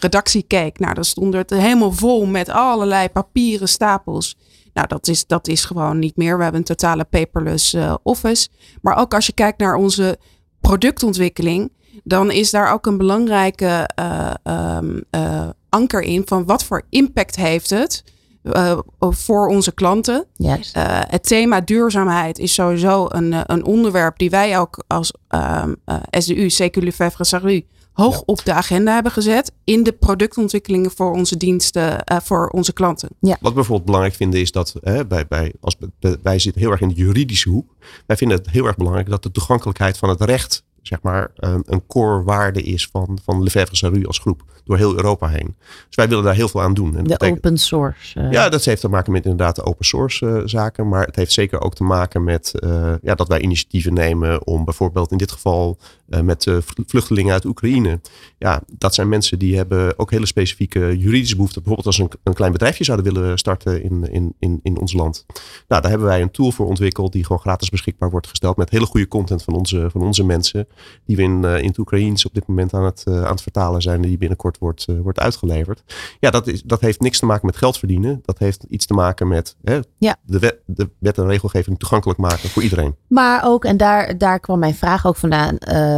[0.00, 4.36] redactie keek, nou, dan stond het helemaal vol met allerlei papieren stapels.
[4.72, 6.36] Nou, dat is, dat is gewoon niet meer.
[6.36, 8.48] We hebben een totale paperless office.
[8.82, 10.18] Maar ook als je kijkt naar onze
[10.60, 11.70] productontwikkeling,
[12.04, 17.36] dan is daar ook een belangrijke eh, ehm, eh, anker in van wat voor impact
[17.36, 18.04] heeft het
[18.42, 20.24] eh, voor onze klanten.
[20.72, 25.96] Eh, het thema duurzaamheid is sowieso een, een onderwerp die wij ook als ehm eh,
[26.10, 28.22] SDU, CQ Lefebvre Saru, hoog Ja.
[28.26, 33.08] op de agenda hebben gezet in de productontwikkelingen voor onze diensten, eh, voor onze klanten.
[33.20, 35.76] Wat we bijvoorbeeld belangrijk vinden is dat hè, wij, wij, als,
[36.22, 37.74] wij zitten heel erg in de juridische hoek.
[38.06, 41.62] Wij vinden het heel erg belangrijk dat de toegankelijkheid van het recht zeg maar, een,
[41.66, 45.54] een core waarde is van, van Lefebvre Saru als groep door heel Europa heen.
[45.86, 46.96] Dus wij willen daar heel veel aan doen.
[46.96, 48.20] En De betekent- open source.
[48.20, 50.88] eh, Ja, dat heeft te maken met inderdaad de open source eh, zaken.
[50.88, 54.64] Maar het heeft zeker ook te maken met eh, ja, dat wij initiatieven nemen om
[54.64, 55.86] bijvoorbeeld in dit geval eh,
[56.22, 58.00] met eh, vl- vluchtelingen uit Oekraïne.
[58.38, 61.62] Ja, dat zijn mensen die hebben ook hele specifieke juridische behoeften.
[61.62, 64.92] Bijvoorbeeld als ze een, een klein bedrijfje zouden willen starten in, in, in, in ons
[64.92, 65.24] land.
[65.68, 68.70] Nou, daar hebben wij een tool voor ontwikkeld die gewoon gratis beschikbaar wordt gesteld met
[68.70, 70.66] hele goede content van onze, van onze mensen.
[71.06, 73.42] Die we in, eh, in het Oekraïens op dit moment aan het, eh, aan het
[73.42, 75.82] vertalen zijn en die binnenkort wordt, wordt uitgeleverd.
[76.20, 78.20] Ja, dat, is, dat heeft niks te maken met geld verdienen.
[78.24, 80.16] Dat heeft iets te maken met hè, Ja.
[80.22, 82.94] de, wet, de wet en regelgeving toegankelijk maken voor iedereen.
[83.08, 85.56] Maar ook, en daar, daar kwam mijn vraag ook vandaan,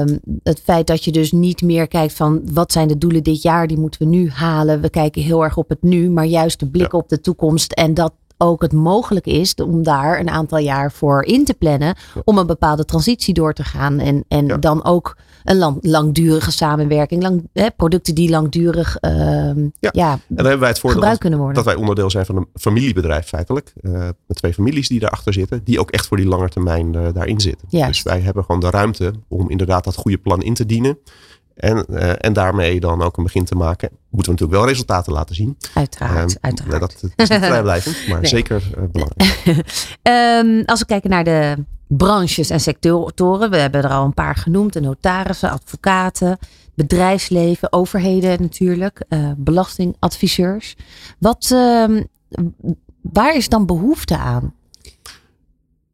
[0.08, 3.42] ehm, het feit dat je dus niet meer kijkt van wat zijn de doelen dit
[3.42, 4.80] jaar, die moeten we nu halen.
[4.80, 6.98] We kijken heel erg op het nu, maar juist de blik Ja.
[6.98, 11.22] op de toekomst en dat ook het mogelijk is om daar een aantal jaar voor
[11.24, 14.56] in te plannen om een bepaalde transitie door te gaan en, en Ja.
[14.56, 19.90] dan ook een lang, langdurige samenwerking, lang, hè, producten die langdurig ehm, ja.
[19.92, 20.12] Ja.
[20.12, 21.54] En dan hebben wij het voordeel gebruikt dat, kunnen worden.
[21.56, 23.72] dat wij onderdeel zijn van een familiebedrijf feitelijk.
[23.82, 23.92] eh,
[24.26, 25.64] met twee families die daarachter zitten.
[25.64, 27.66] Die ook echt voor die lange termijn eh, daarin zitten.
[27.70, 27.86] Juist.
[27.92, 30.98] Dus wij hebben gewoon de ruimte om inderdaad dat goede plan in te dienen.
[31.62, 33.88] En, eh, en daarmee dan ook een begin te maken.
[33.90, 35.56] Moeten we natuurlijk wel resultaten laten zien.
[35.74, 36.80] uiteraard, Ehm, uiteraard.
[36.80, 38.28] Dat, dat is niet vrijblijvend, maar Nee.
[38.28, 39.44] zeker eh, belangrijk.
[40.02, 44.36] Ehm, als we kijken naar de branches en sectoren, we hebben er al een paar
[44.36, 46.38] genoemd: de notarissen, advocaten,
[46.74, 50.76] bedrijfsleven, overheden natuurlijk, eh, belastingadviseurs.
[51.18, 52.02] Wat, ehm,
[53.00, 54.54] waar is dan behoefte aan?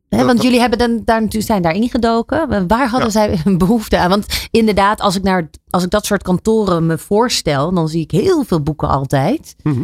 [0.08, 2.68] Want jullie hebben dan, daar natuurlijk zijn daar ingedoken.
[2.68, 3.12] Waar hadden Ja.
[3.12, 4.08] zij een behoefte aan?
[4.10, 8.10] Want inderdaad, als ik, naar, als ik dat soort kantoren me voorstel, dan zie ik
[8.10, 9.56] heel veel boeken altijd.
[9.62, 9.82] Mhm.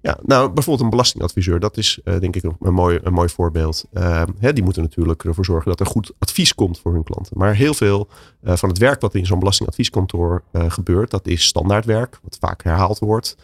[0.00, 3.28] Ja, nou bijvoorbeeld een belastingadviseur, dat is eh, denk ik een, een mooi, een mooi
[3.28, 3.84] voorbeeld.
[3.92, 7.38] Eh, hè, die moeten natuurlijk ervoor zorgen dat er goed advies komt voor hun klanten.
[7.38, 8.08] Maar heel veel
[8.42, 12.62] eh, van het werk wat in zo'n belastingadvieskantoor eh, gebeurt, dat is standaardwerk, wat vaak
[12.62, 13.36] herhaald wordt.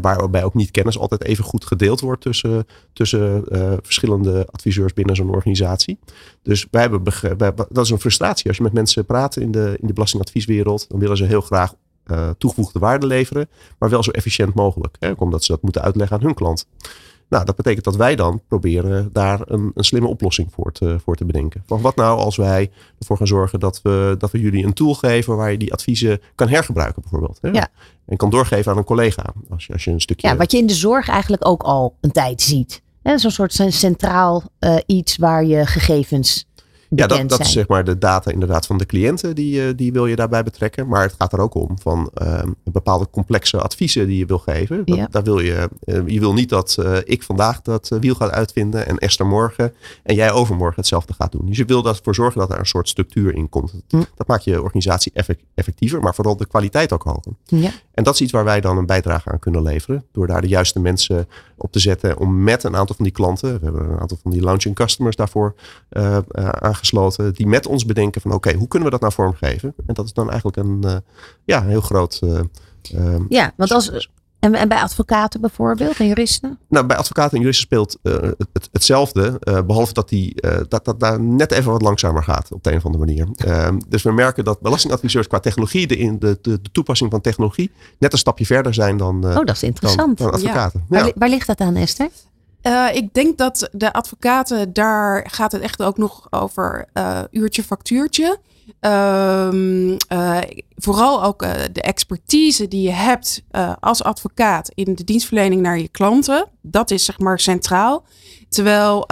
[0.00, 3.44] waarbij ook niet kennis altijd even goed gedeeld wordt tussen, tussen
[3.82, 5.98] verschillende adviseurs binnen zo'n organisatie.
[6.42, 7.02] Dus wij hebben
[7.68, 8.48] dat is een frustratie.
[8.48, 11.74] Als je met mensen praat in de, in de belastingadvieswereld, dan willen ze heel graag
[12.08, 14.96] eh, toegevoegde waarde leveren maar wel zo efficiënt mogelijk.
[15.00, 16.66] Hè, omdat ze dat moeten uitleggen aan hun klant.
[17.28, 21.16] Nou, dat betekent dat wij dan proberen daar een, een slimme oplossing voor te, voor
[21.16, 21.62] te bedenken.
[21.66, 24.94] Van wat nou als wij ervoor gaan zorgen dat we, dat we jullie een tool
[24.94, 27.38] geven waar je die adviezen kan hergebruiken bijvoorbeeld.
[27.40, 27.48] Hè?
[27.48, 27.68] Ja.
[28.06, 29.24] En kan doorgeven aan een collega.
[29.50, 30.28] Als je, als je een stukje...
[30.28, 32.82] Ja, wat je in de zorg eigenlijk ook al een tijd ziet.
[33.02, 36.47] Zo'n soort cen- centraal eh, iets waar je gegevens
[36.90, 39.92] Ja, dat, dat is zeg maar de data inderdaad van de cliënten, die, eh, die
[39.92, 40.88] wil je daarbij betrekken.
[40.88, 44.84] Maar het gaat er ook om van ehm, bepaalde complexe adviezen die je wil geven.
[44.84, 45.06] Dat, Ja.
[45.10, 48.86] daar wil je, eh, je wil niet dat eh, ik vandaag dat wiel ga uitvinden
[48.86, 51.46] en Esther morgen en jij overmorgen hetzelfde gaat doen.
[51.46, 53.72] Dus je wil ervoor zorgen dat er een soort structuur in komt.
[53.88, 54.02] Hm.
[54.16, 57.32] Dat maakt je organisatie effect- effectiever, maar vooral de kwaliteit ook hoger.
[57.44, 57.70] Ja.
[57.98, 60.04] En dat is iets waar wij dan een bijdrage aan kunnen leveren.
[60.12, 62.18] Door daar de juiste mensen op te zetten.
[62.18, 63.58] Om met een aantal van die klanten.
[63.58, 65.54] We hebben een aantal van die launching customers daarvoor
[65.88, 67.34] eh, eh, aangesloten.
[67.34, 69.74] Die met ons bedenken van oké, hoe kunnen we dat nou vormgeven?
[69.86, 70.96] En dat is dan eigenlijk een, eh,
[71.44, 72.20] ja, een heel groot...
[73.28, 74.10] ja, want als.
[74.40, 76.58] En, en bij advocaten bijvoorbeeld en juristen?
[76.68, 79.36] nou, bij advocaten en juristen speelt eh, het, het- hetzelfde.
[79.40, 82.70] eh, behalve dat, die, eh, dat dat daar net even wat langzamer gaat op de
[82.70, 83.28] een of andere manier.
[83.36, 87.20] Ehm, dus we merken dat belastingadviseurs qua technologie, de, in de, de, de toepassing van
[87.20, 90.18] technologie, net een stapje verder zijn dan, eh, Oh, dat is interessant.
[90.18, 90.84] dan advocaten.
[90.88, 91.12] Waar, Ja.
[91.16, 92.08] waar ligt dat aan, Esther?
[92.62, 97.62] Uh, ik denk dat de advocaten, daar gaat het echt ook nog over uh, uurtje
[97.62, 98.38] factuurtje.
[98.80, 99.96] Um,
[100.76, 101.40] vooral ook
[101.72, 103.42] de expertise die je hebt
[103.80, 106.48] als advocaat in de dienstverlening naar je klanten.
[106.62, 108.04] Dat is zeg maar centraal.
[108.48, 109.06] Terwijl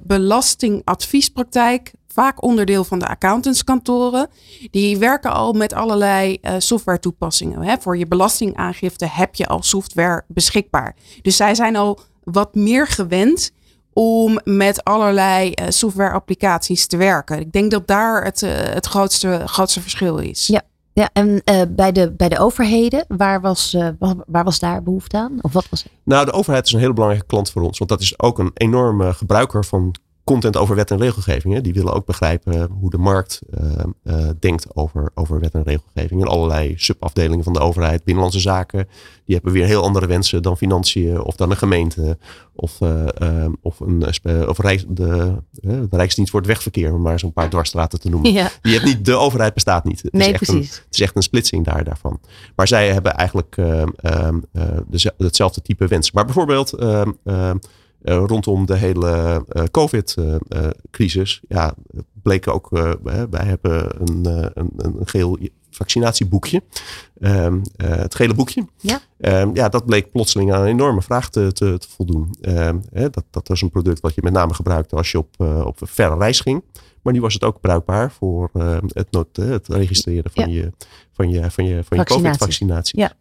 [0.00, 4.28] belastingadviespraktijk vaak onderdeel van de accountantskantoren.
[4.70, 7.62] Die werken al met allerlei software toepassingen.
[7.62, 7.78] Hè.
[7.78, 10.96] Voor je belastingaangifte heb je al software beschikbaar.
[11.22, 13.50] Dus zij zijn al wat meer gewend
[13.98, 17.40] om met allerlei uh, software applicaties te werken.
[17.40, 20.46] Ik denk dat daar het, uh, het grootste, grootste verschil is.
[20.46, 20.62] Ja.
[20.92, 23.88] Ja, en uh, bij, de, bij de overheden, waar was, uh,
[24.26, 25.38] waar was daar behoefte aan?
[25.40, 25.92] Of wat was het?
[26.02, 27.78] Nou, de overheid is een hele belangrijke klant voor ons.
[27.78, 29.94] Want dat is ook een enorme gebruiker van
[30.26, 31.54] content over wet en regelgeving.
[31.54, 31.60] Hè.
[31.60, 33.70] Die willen ook begrijpen hoe de markt uh,
[34.04, 36.20] uh, denkt over, over wet en regelgeving.
[36.20, 38.88] En allerlei subafdelingen van de overheid, binnenlandse zaken.
[39.24, 42.18] Die hebben weer heel andere wensen dan financiën of dan een gemeente.
[42.54, 44.06] Of, uh, of, een,
[44.48, 48.32] of Rijks, de, de Rijksdienst voor het wegverkeer, om maar zo'n paar dwarsstraten te noemen.
[48.32, 48.50] Ja.
[48.62, 50.02] Die hebt niet, de overheid bestaat niet.
[50.02, 50.76] Het nee, is precies.
[50.76, 52.20] Een, het is echt een splitsing daar, daarvan.
[52.56, 53.56] Maar zij hebben eigenlijk
[55.16, 56.12] hetzelfde type wens.
[56.12, 56.74] Maar bijvoorbeeld
[58.02, 61.74] uh, rondom de hele uh, COVID-crisis, ja,
[62.22, 62.92] bleek ook, uh,
[63.30, 65.38] wij hebben een, een, een geel
[65.70, 66.62] vaccinatieboekje.
[67.20, 68.66] Um, het gele boekje.
[68.76, 69.00] Ja.
[69.18, 72.34] Um, ja, dat bleek plotseling aan een enorme vraag te, te, te voldoen.
[72.40, 75.40] Um, hè, dat, dat was een product wat je met name gebruikte als je op,
[75.64, 76.62] op verre reis ging.
[77.02, 78.50] Maar nu was het ook bruikbaar voor
[78.92, 80.62] het, not, het registreren van, ja.
[80.62, 80.72] je,
[81.12, 82.98] van je, van je, van je COVID-vaccinatie.
[82.98, 83.12] Ja.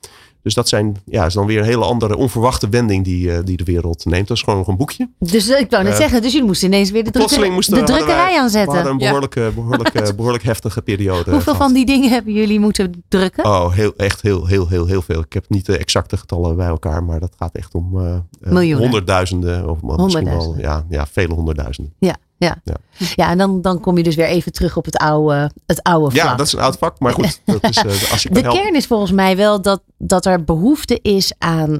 [0.45, 3.57] Dus dat zijn, ja, is dan weer een hele andere onverwachte wending die, uh, die
[3.57, 4.27] de wereld neemt.
[4.27, 5.09] Dat is gewoon nog een boekje.
[5.19, 7.83] Dus ik wou net uh, zeggen, dus jullie moesten ineens weer de, drukker, moesten, de
[7.83, 8.83] drukkerij wij, aanzetten.
[8.83, 9.51] We een behoorlijk, ja.
[9.51, 11.31] behoorlijk, behoorlijk heftige periode.
[11.31, 11.57] Hoeveel gehad.
[11.57, 13.45] van die dingen hebben jullie moeten drukken?
[13.45, 15.19] Oh, heel, echt heel, heel, heel, heel veel.
[15.19, 18.81] Ik heb niet de exacte getallen bij elkaar, maar dat gaat echt om uh, Miljoenen.
[18.81, 19.69] honderdduizenden.
[19.69, 21.93] Of misschien wel, ja, ja, vele honderdduizenden.
[21.99, 22.15] Ja.
[22.37, 22.75] Ja, ja.
[23.15, 26.11] ja en dan, dan kom je dus weer even terug op het oude, het oude
[26.11, 26.25] vlak.
[26.25, 27.41] Ja, dat is een oud vak, maar goed.
[27.45, 28.61] Dat is, uh, als je de helpen.
[28.61, 31.79] kern is volgens mij wel dat, dat er behoefte is aan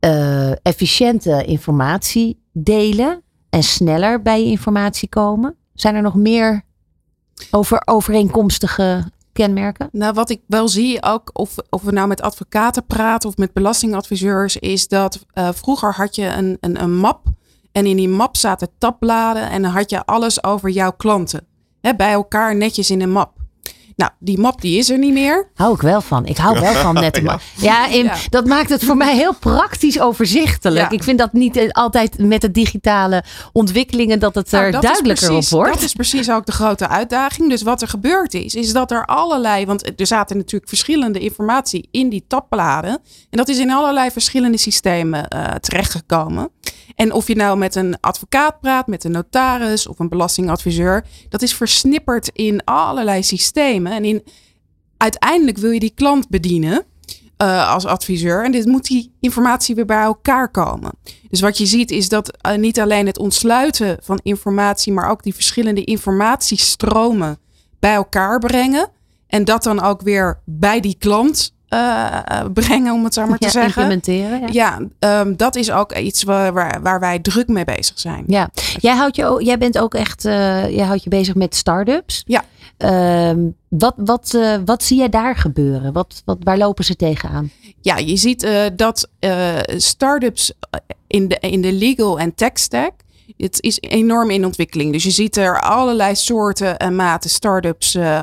[0.00, 5.56] uh, efficiënte informatie delen en sneller bij je informatie komen.
[5.74, 6.64] Zijn er nog meer
[7.50, 9.88] over overeenkomstige kenmerken?
[9.92, 13.52] Nou, wat ik wel zie, ook of, of we nou met advocaten praten of met
[13.52, 17.26] belastingadviseurs, is dat uh, vroeger had je een, een, een map.
[17.76, 21.46] En in die map zaten tabbladen en dan had je alles over jouw klanten.
[21.80, 23.32] Hè, bij elkaar netjes in een map.
[23.96, 25.50] Nou, die map die is er niet meer.
[25.54, 26.26] Hou ik wel van.
[26.26, 27.40] Ik hou wel van nette map.
[27.56, 30.90] Ja, in, ja, dat maakt het voor mij heel praktisch overzichtelijk.
[30.90, 30.96] Ja.
[30.96, 35.26] Ik vind dat niet altijd met de digitale ontwikkelingen dat het er nou, dat duidelijker
[35.26, 35.74] precies, op wordt.
[35.74, 37.48] Dat is precies ook de grote uitdaging.
[37.48, 41.88] Dus wat er gebeurd is, is dat er allerlei, want er zaten natuurlijk verschillende informatie
[41.90, 42.98] in die tabbladen.
[43.30, 46.50] En dat is in allerlei verschillende systemen uh, terechtgekomen.
[46.96, 51.42] En of je nou met een advocaat praat, met een notaris of een belastingadviseur, dat
[51.42, 53.92] is versnipperd in allerlei systemen.
[53.92, 54.24] En in,
[54.96, 56.84] uiteindelijk wil je die klant bedienen
[57.42, 58.44] uh, als adviseur.
[58.44, 60.90] En dit moet die informatie weer bij elkaar komen.
[61.28, 65.22] Dus wat je ziet is dat uh, niet alleen het ontsluiten van informatie, maar ook
[65.22, 67.38] die verschillende informatiestromen
[67.78, 68.88] bij elkaar brengen.
[69.26, 73.44] En dat dan ook weer bij die klant uh, brengen, om het zo maar te
[73.44, 73.82] ja, zeggen.
[73.82, 74.52] Implementeren.
[74.52, 78.24] Ja, ja um, dat is ook iets waar, waar, waar, wij druk mee bezig zijn.
[78.26, 82.24] Ja, jij, houdt je, jij bent ook echt uh, jij houdt je bezig met start-ups.
[82.26, 82.44] Ja.
[83.28, 85.92] Um, wat, wat, uh, wat zie jij daar gebeuren?
[85.92, 87.50] Wat, wat, waar lopen ze tegenaan?
[87.80, 89.08] Ja, je ziet dat
[89.76, 90.52] start-ups
[91.06, 92.92] in de, in de legal en tech stack
[93.36, 94.92] het is enorm in ontwikkeling.
[94.92, 98.20] Dus je ziet er allerlei soorten en maten start-ups uh,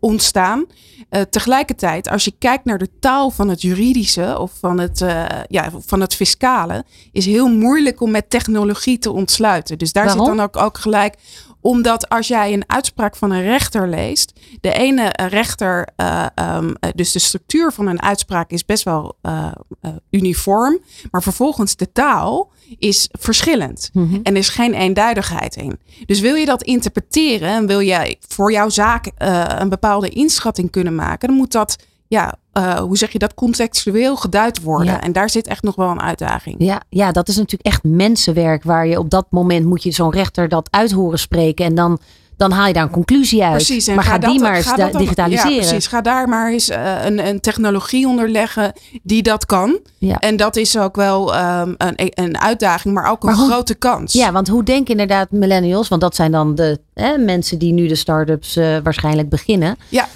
[0.00, 0.66] ontstaan.
[1.10, 5.24] Uh, tegelijkertijd, als je kijkt naar de taal van het juridische of van het, uh,
[5.48, 9.78] ja, van het fiscale, is heel moeilijk om met technologie te ontsluiten.
[9.78, 10.26] Dus daar Waarom?
[10.26, 11.14] zit dan ook, ook gelijk
[11.62, 17.12] omdat als jij een uitspraak van een rechter leest, de ene rechter, uh, um, dus
[17.12, 20.78] de structuur van een uitspraak is best wel uh, uh, uniform,
[21.10, 24.14] maar vervolgens de taal is verschillend Mhm.
[24.14, 25.78] en er is geen eenduidigheid in.
[26.06, 29.10] Dus wil je dat interpreteren en wil jij voor jouw zaak
[29.58, 31.76] een bepaalde inschatting kunnen maken, dan moet dat
[32.12, 34.92] ja, uh, hoe zeg je dat, contextueel geduid worden.
[34.92, 35.00] Ja.
[35.00, 36.56] En daar zit echt nog wel een uitdaging.
[36.58, 40.12] Ja, ja, dat is natuurlijk echt mensenwerk waar je op dat moment moet je zo'n
[40.12, 41.98] rechter dat uit horen spreken en dan,
[42.36, 43.52] dan haal je daar een conclusie uit.
[43.52, 45.52] Precies, maar ga, dat, die maar eens ga dat dan- digitaliseren.
[45.52, 45.86] Ja, precies.
[45.86, 48.72] Ga daar maar eens uh, een, een technologie onderleggen
[49.02, 49.78] die dat kan.
[49.98, 50.18] Ja.
[50.18, 54.12] En dat is ook wel um, een, een uitdaging, maar ook een hoe- grote kans.
[54.12, 57.86] Ja, want hoe denken inderdaad millennials, want dat zijn dan de hè, mensen die nu
[57.88, 59.76] de start-ups uh, waarschijnlijk beginnen.
[59.88, 60.08] Ja.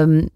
[0.00, 0.28] Um,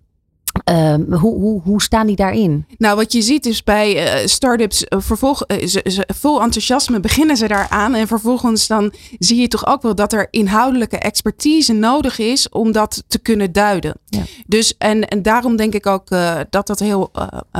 [0.66, 2.66] Ehm, hoe, hoe, hoe staan die daarin?
[2.78, 7.00] Nou, wat je ziet is bij uh, start-ups uh, vervolg, uh, ze, ze, vol enthousiasme
[7.00, 7.94] beginnen ze daaraan.
[7.94, 12.72] En vervolgens dan zie je toch ook wel dat er inhoudelijke expertise nodig is om
[12.72, 13.94] dat te kunnen duiden.
[14.04, 14.22] Ja.
[14.46, 16.08] Dus en, en daarom denk ik ook
[16.50, 17.10] dat dat heel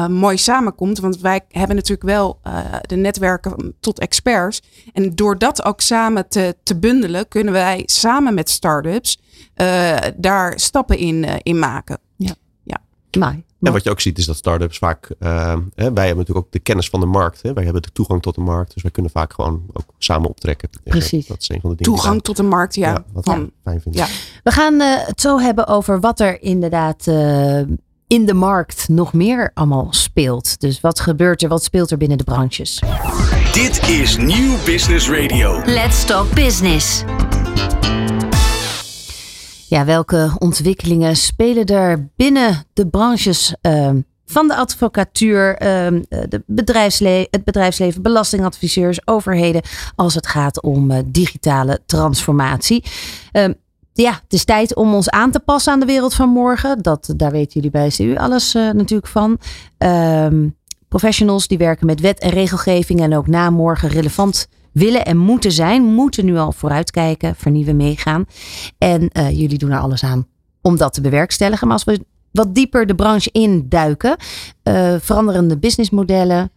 [0.08, 0.98] mooi samenkomt.
[0.98, 2.40] Want wij hebben natuurlijk wel
[2.80, 4.62] de netwerken tot experts.
[4.92, 9.20] En door dat ook samen te, te bundelen, kunnen wij samen met start-ups
[10.16, 11.98] daar stappen in, in maken.
[13.20, 13.30] Ja.
[13.58, 13.66] ja.
[13.66, 16.52] En wat je ook ziet is dat start-ups vaak, uh, hè, wij hebben natuurlijk ook
[16.52, 17.42] de kennis van de markt.
[17.42, 17.52] Hè.
[17.52, 18.74] Wij hebben de toegang tot de markt.
[18.74, 20.68] Dus wij kunnen vaak gewoon ook samen optrekken.
[20.84, 21.26] Precies.
[21.26, 21.92] Dat is een van de dingen.
[21.92, 22.90] Toegang tot de markt, ja.
[22.90, 24.00] ja wat van, fijn vinden.
[24.00, 24.08] Ja.
[24.42, 27.60] We gaan uh, het zo hebben over wat er inderdaad uh,
[28.06, 30.60] in de markt nog meer allemaal speelt.
[30.60, 32.82] Dus wat gebeurt er, wat speelt er binnen de branches?
[33.52, 35.62] Dit is Nieuw Business Radio.
[35.64, 37.04] Let's Talk Business.
[39.68, 43.90] Ja, welke ontwikkelingen spelen er binnen de branches uh,
[44.26, 46.42] van de advocatuur, uh, de
[47.30, 49.62] het bedrijfsleven, belastingadviseurs, overheden,
[49.94, 52.84] als het gaat om uh, digitale transformatie?
[53.32, 53.52] Ehm,
[53.92, 56.82] ja, het is tijd om ons aan te passen aan de wereld van morgen.
[56.82, 59.38] Dat, daar weten jullie bij CU alles uh, natuurlijk van.
[59.78, 60.48] Ehm,
[60.88, 64.48] professionals die werken met wet en regelgeving en ook na morgen relevant
[64.78, 68.24] willen en moeten zijn, moeten nu al vooruitkijken, vernieuwen, meegaan.
[68.78, 70.26] En uh, jullie doen er alles aan
[70.62, 71.66] om dat te bewerkstelligen.
[71.66, 74.16] Maar als we wat dieper de branche induiken,
[74.64, 76.50] uh, veranderende businessmodellen,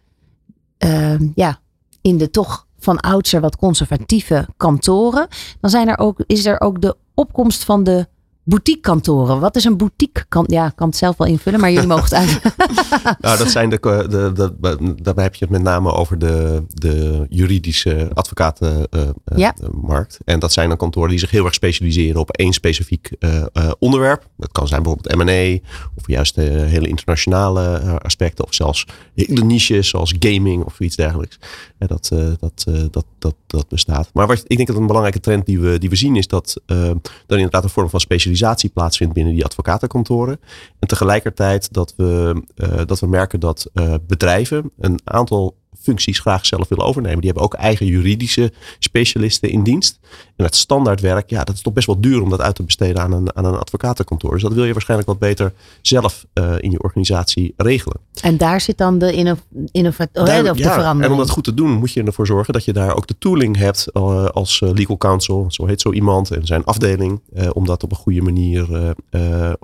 [0.84, 1.58] uh, ja,
[2.00, 5.28] in de toch van oudsher wat conservatieve kantoren,
[5.60, 8.08] dan zijn er ook, is er ook de opkomst van de
[8.50, 9.40] boutiquekantoren.
[9.40, 10.24] Wat is een boutique?
[10.28, 12.40] Kan, ja, ik kan het zelf wel invullen, maar jullie mogen het uit.
[13.20, 17.26] nou, dat zijn de, de, de, daarbij heb je het met name over de, de
[17.28, 18.94] juridische advocatenmarkt.
[18.94, 19.54] Uh, ja.
[19.80, 20.18] markt.
[20.24, 23.70] En dat zijn dan kantoren die zich heel erg specialiseren op één specifiek uh, uh,
[23.78, 24.26] onderwerp.
[24.36, 30.14] Dat kan zijn bijvoorbeeld M&A of juist hele internationale aspecten of zelfs hele niches zoals
[30.18, 31.38] gaming of iets dergelijks.
[31.78, 32.08] En dat,
[32.38, 34.10] dat, dat, dat, dat bestaat.
[34.12, 36.60] Maar wat, ik denk dat een belangrijke trend die we, die we zien is dat
[36.66, 38.39] er inderdaad een vorm van specialisatie
[38.72, 40.40] plaatsvindt binnen die advocatenkantoren.
[40.78, 46.46] En tegelijkertijd dat we, uh, dat we merken dat uh, bedrijven een aantal functies graag
[46.46, 47.18] zelf willen overnemen.
[47.18, 49.98] Die hebben ook eigen juridische specialisten in dienst.
[50.36, 53.02] En het standaardwerk, ja, dat is toch best wel duur om dat uit te besteden
[53.02, 54.32] aan een, aan een advocatenkantoor.
[54.32, 57.96] Dus dat wil je waarschijnlijk wat beter zelf uh, in je organisatie regelen.
[58.22, 59.34] En daar zit dan de, inno
[59.72, 61.04] innovatie of de ja, verandering.
[61.04, 63.18] En om dat goed te doen, moet je ervoor zorgen dat je daar ook de
[63.18, 67.66] tooling hebt uh, als legal counsel, zo heet zo iemand en zijn afdeling, uh, om
[67.66, 68.94] dat op een goede manier,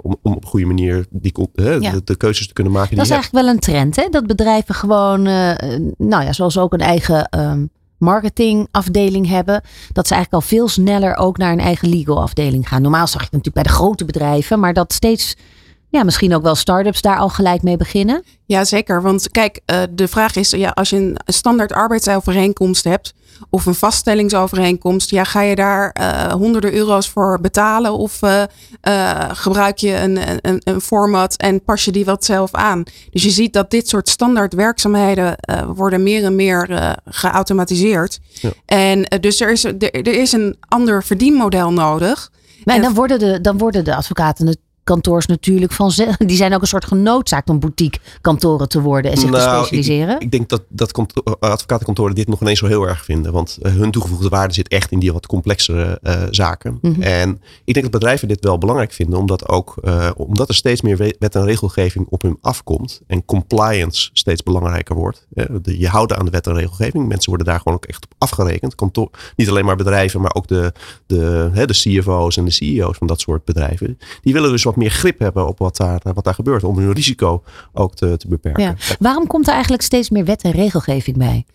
[0.03, 1.79] om, om op een goede manier die, ja.
[1.79, 2.97] de, de, keuzes te kunnen maken.
[2.97, 4.09] Dat is eigenlijk wel een trend, hè?
[4.11, 5.27] Dat bedrijven gewoon
[6.09, 11.17] nou ja, zoals ook een eigen um, marketingafdeling hebben, dat ze eigenlijk al veel sneller
[11.17, 12.83] ook naar een eigen legal afdeling gaan.
[12.83, 15.37] Normaal zag je het natuurlijk bij de grote bedrijven, maar dat steeds,
[15.89, 18.23] ja, misschien ook wel start-ups daar al gelijk mee beginnen.
[18.47, 19.03] Ja, zeker.
[19.03, 23.15] Want kijk, uh, de vraag is, ja, als je een standaard arbeidsovereenkomst hebt
[23.51, 28.43] of een vaststellingsovereenkomst, ja, ga je daar uh, honderden euro's voor betalen of uh,
[29.29, 32.83] gebruik je een, een, een format en pas je die wat zelf aan?
[33.11, 35.37] Dus je ziet dat dit soort standaard werkzaamheden
[35.75, 38.19] worden meer en meer geautomatiseerd.
[38.33, 38.51] Ja.
[38.67, 42.31] En dus er is, er, er is een ander verdienmodel nodig.
[42.65, 45.93] Maar en dan worden de, dan worden de advocaten het kantoors natuurlijk van
[46.27, 49.67] die zijn ook een soort genoodzaakt om boutique kantoren te worden en zich nou, te
[49.67, 50.15] specialiseren.
[50.15, 50.93] Ik, ik, denk dat, dat
[51.39, 53.33] advocatenkantoren dit nog ineens zo heel erg vinden.
[53.33, 56.79] Want uh, hun toegevoegde waarde zit echt in die wat complexere uh, zaken.
[56.81, 56.87] Mhm.
[56.87, 57.03] Mm -hmm.
[57.03, 60.81] En ik denk dat bedrijven dit wel belangrijk vinden, omdat, ook, uh, omdat er steeds
[60.81, 63.01] meer wet en regelgeving op hun afkomt.
[63.07, 65.27] En compliance steeds belangrijker wordt.
[65.63, 67.09] Je houden aan de wet en regelgeving.
[67.09, 68.75] Mensen worden daar gewoon ook echt op afgerekend.
[68.75, 70.73] Kantoor, niet alleen maar bedrijven, maar ook de,
[71.07, 73.99] de, de CFO's en de CEO's van dat soort bedrijven.
[74.23, 76.65] Die willen dus wat meer grip hebben op wat daar, wat daar gebeurt.
[76.65, 78.63] Om hun risico ook te, te beperken.
[78.63, 78.75] Ja.
[78.99, 81.47] Waarom komt er eigenlijk steeds meer wet en regelgeving bij?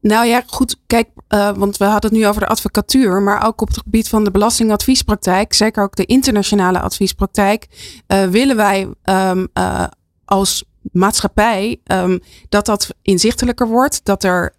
[0.00, 0.76] Nou ja, goed.
[0.86, 3.22] Kijk, uh, want we hadden het nu over de advocatuur.
[3.22, 5.52] Maar ook op het gebied van de belastingadviespraktijk.
[5.52, 7.66] Zeker ook de internationale adviespraktijk.
[8.08, 9.84] Uh, willen wij um, uh,
[10.24, 14.00] als maatschappij um, dat dat inzichtelijker wordt.
[14.04, 14.54] Dat er...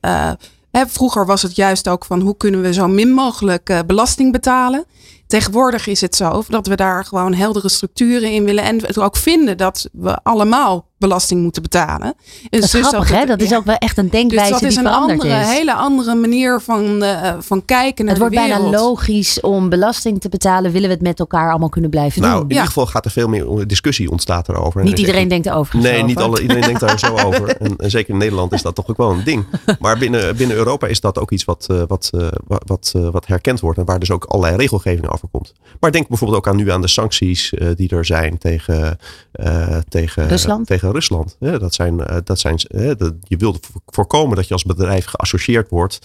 [0.71, 4.85] Hè, vroeger was het juist ook van hoe kunnen we zo min mogelijk belasting betalen.
[5.31, 8.63] Tegenwoordig is het zo dat we daar gewoon heldere structuren in willen.
[8.63, 12.13] En we ook vinden dat we allemaal belasting moeten betalen.
[12.17, 13.25] Dus dat is dus grappig, dat, hè?
[13.25, 15.47] Dat is ook wel echt een denkwijze dus dat is die een veranderd andere, is.
[15.47, 18.61] hele andere manier van, uh, van kijken naar het wordt de wereld.
[18.61, 20.71] bijna logisch om belasting te betalen.
[20.71, 22.43] Willen we het met elkaar allemaal kunnen blijven nou, doen?
[22.43, 24.83] in ieder geval gaat er veel meer discussie ontstaat erover.
[24.83, 25.79] Niet iedereen denkt erover.
[25.79, 27.57] Nee, niet alle, iedereen denkt daar zo over.
[27.57, 29.45] En, en, zeker in Nederland is dat toch ook wel een ding.
[29.79, 32.27] Maar binnen, binnen Europa is dat ook iets wat, uh, wat, uh,
[32.65, 33.77] wat, wat herkend wordt.
[33.77, 35.53] En waar dus ook allerlei regelgeving over overkomt.
[35.79, 38.97] Maar denk bijvoorbeeld ook aan nu aan de sancties uh, die er zijn tegen,
[39.33, 40.67] uh, tegen Rusland.
[40.67, 41.35] Tegen Rusland.
[41.39, 42.59] Ja, dat zijn, uh, dat zijn,
[42.97, 45.99] dat, je wilt voorkomen dat je als bedrijf geassocieerd wordt,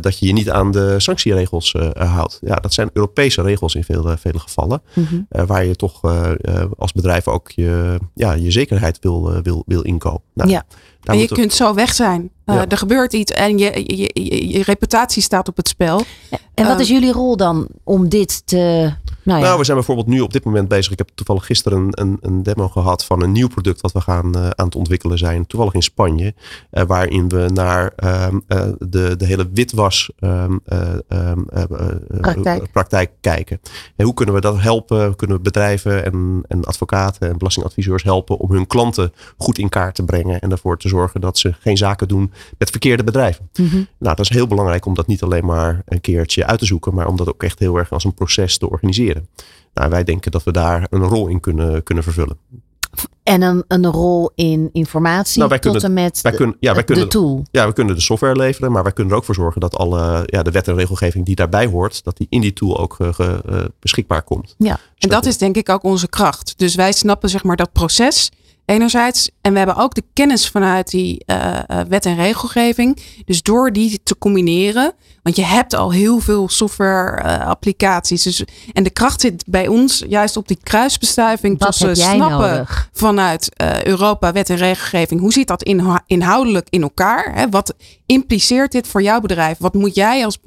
[0.00, 2.38] dat je je niet aan de sanctieregels houdt.
[2.42, 5.46] Ja, dat zijn Europese regels in veel, vele gevallen, mm -hmm.
[5.46, 6.00] waar je toch
[6.78, 10.22] als bedrijf ook je, ja, je zekerheid wil, wil, wil inkopen.
[10.34, 10.64] Nou, ja.
[11.12, 12.30] En je kunt zo weg zijn.
[12.46, 16.02] Uh, Er gebeurt iets en je, je, je, je, reputatie staat op het spel.
[16.54, 18.92] En wat uh, is jullie rol dan om dit te.
[19.26, 19.46] Nou, ja.
[19.46, 20.92] nou, we zijn bijvoorbeeld nu op dit moment bezig.
[20.92, 24.00] Ik heb toevallig gisteren een, een, een demo gehad van een nieuw product wat we
[24.00, 25.46] gaan uh, aan het ontwikkelen zijn.
[25.46, 26.34] Toevallig in Spanje.
[26.70, 27.92] waarin we naar
[28.30, 28.44] um,
[28.78, 30.60] de, de hele witwas um,
[31.08, 31.46] um,
[32.20, 32.72] praktijk.
[32.72, 33.10] praktijk.
[33.20, 33.60] kijken.
[33.96, 35.16] En hoe kunnen we dat helpen?
[35.16, 39.94] Kunnen we bedrijven en, en advocaten en belastingadviseurs helpen om hun klanten goed in kaart
[39.94, 43.48] te brengen en ervoor te zorgen dat ze geen zaken doen met verkeerde bedrijven.
[43.56, 43.86] Mm -hmm.
[43.98, 46.94] Nou, dat is heel belangrijk om dat niet alleen maar een keertje uit te zoeken,
[46.94, 49.15] maar om dat ook echt heel erg als een proces te organiseren.
[49.74, 52.38] Nou, wij denken dat we daar een rol in kunnen, kunnen vervullen.
[53.22, 56.74] En een, een rol in informatie nou, wij tot kunnen, en met wij kunnen, ja,
[56.74, 57.44] wij kunnen, de tool.
[57.50, 60.22] Ja, we kunnen de software leveren, maar wij kunnen er ook voor zorgen dat alle
[60.26, 63.08] ja, de wet en regelgeving die daarbij hoort, dat die in die tool ook uh,
[63.18, 64.54] uh, beschikbaar komt.
[64.58, 66.54] Ja, en dat is denk ik ook onze kracht.
[66.56, 68.30] Dus wij snappen zeg maar dat proces
[68.66, 69.30] enerzijds.
[69.40, 72.98] En we hebben ook de kennis vanuit die uh, wet en regelgeving.
[73.24, 74.92] Dus door die te combineren.
[75.22, 78.22] Want je hebt al heel veel software uh, applicaties.
[78.22, 81.58] Dus, en de kracht zit bij ons juist op die kruisbestuiving.
[81.58, 82.88] Wat tussen snappen nodig?
[82.92, 83.50] vanuit
[83.84, 85.20] Europa wet en regelgeving.
[85.20, 87.34] Hoe zit dat in, inhoudelijk in elkaar?
[87.34, 87.48] Hè?
[87.48, 87.74] Wat
[88.06, 89.58] impliceert dit voor jouw bedrijf?
[89.58, 90.38] Wat moet jij als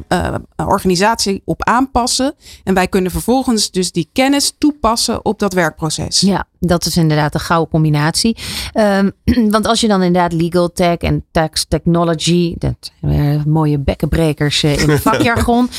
[0.56, 2.34] organisatie op aanpassen?
[2.64, 6.20] En wij kunnen vervolgens dus die kennis toepassen op dat werkproces.
[6.20, 8.38] Ja, dat is inderdaad een gouden combinatie.
[8.74, 9.12] Um,
[9.56, 12.92] want als je dan inderdaad legal tech en tax technology, dat
[13.46, 15.70] mooie bekkenbrekers in het vakjargon,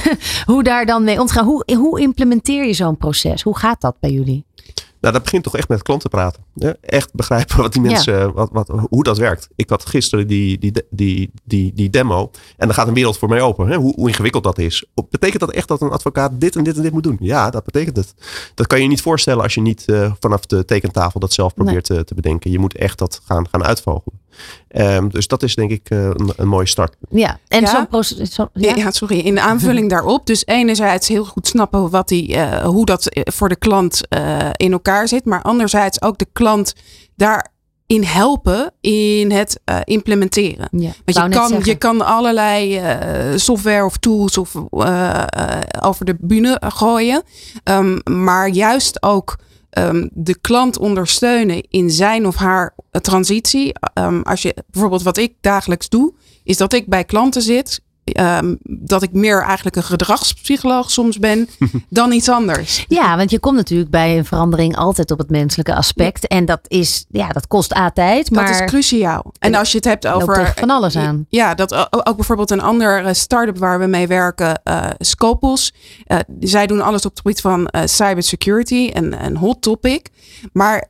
[0.50, 1.44] hoe daar dan mee omgaan.
[1.44, 3.42] Hoe, hoe implementeer je zo'n proces?
[3.42, 4.44] Hoe gaat dat bij jullie?
[5.00, 6.44] Nou, dat begint toch echt met klanten praten.
[6.80, 8.32] Echt begrijpen wat die mensen, ja.
[8.32, 9.48] wat, wat, hoe dat werkt.
[9.56, 12.30] Ik had gisteren die, die, die, die, die demo.
[12.56, 13.68] En dan gaat een wereld voor mij open.
[13.68, 13.76] Hè?
[13.76, 14.84] Hoe, hoe, ingewikkeld dat is.
[15.10, 17.16] Betekent dat echt dat een advocaat dit en dit en dit moet doen?
[17.20, 18.14] Ja, dat betekent het.
[18.54, 21.88] Dat kan je niet voorstellen als je niet uh, vanaf de tekentafel dat zelf probeert
[21.88, 21.98] nee.
[21.98, 22.50] te, te, bedenken.
[22.50, 24.19] Je moet echt dat gaan, gaan uitvogelen.
[24.76, 26.96] Um, dus dat is denk ik uh, een, een, mooie start.
[27.10, 27.66] Ja, en ja.
[27.66, 28.34] zo'n proces.
[28.34, 28.74] Zo, ja?
[28.76, 28.90] ja?
[28.90, 29.18] sorry.
[29.18, 30.26] In de aanvulling daarop.
[30.26, 34.00] Dus enerzijds heel goed snappen wat die, uh, hoe dat voor de klant
[34.56, 35.24] in elkaar zit.
[35.24, 36.74] Maar anderzijds ook de klant
[37.16, 40.68] daarin helpen in het uh, implementeren.
[40.70, 45.24] Ja, Want je kan, je kan allerlei uh, software of tools of, uh,
[45.80, 47.22] over de bühne gooien.
[47.64, 49.36] Um, maar juist ook
[49.78, 53.72] um, de klant ondersteunen in zijn of haar transitie.
[53.94, 56.14] Um, als je bijvoorbeeld wat ik dagelijks doe,
[56.44, 57.80] is dat ik bij klanten zit
[58.14, 61.48] Um, dat ik meer eigenlijk een gedragspsycholoog soms ben
[61.88, 62.84] dan iets anders.
[62.88, 66.26] Ja, want je komt natuurlijk bij een verandering altijd op het menselijke aspect.
[66.26, 68.30] En dat is, ja, dat kost A tijd.
[68.30, 69.32] Maar dat is cruciaal.
[69.38, 70.52] En als je het hebt over.
[70.56, 71.26] van alles aan.
[71.28, 71.74] Ja, dat
[72.06, 75.72] ook bijvoorbeeld een andere start-up waar we mee werken, uh, Scopus.
[76.06, 80.08] Uh, zij doen alles op het gebied van uh, cybersecurity, een, een hot topic.
[80.52, 80.88] Maar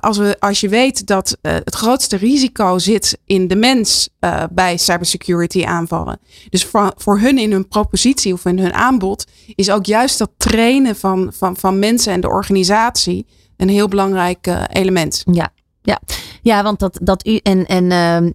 [0.00, 4.08] als, we, als je weet dat het grootste risico zit in de mens
[4.50, 6.18] bij cybersecurity aanvallen.
[6.50, 10.30] Dus voor, voor hun in hun propositie of in hun aanbod is ook juist dat
[10.36, 15.22] trainen van, van, van mensen en de organisatie een heel belangrijk uh, element.
[15.32, 15.52] Ja,
[15.82, 16.00] ja.
[16.42, 17.90] ja, want dat, dat u en, en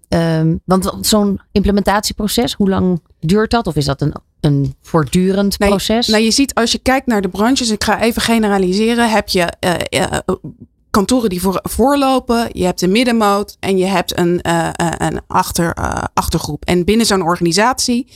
[0.10, 3.68] uh, uh, want zo'n implementatieproces, hoe lang duurt dat?
[3.68, 6.08] Of is dat een, een voortdurend nee, proces?
[6.08, 9.54] Nou, je ziet als je kijkt naar de branches, ik ga even generaliseren, heb je
[9.90, 10.36] uh,
[10.90, 15.78] kantoren die voor, voorlopen, je hebt een middenmoot en je hebt een, uh, een achter,
[15.80, 16.66] uh, achtergroep.
[16.66, 18.08] En binnen zo'n organisatie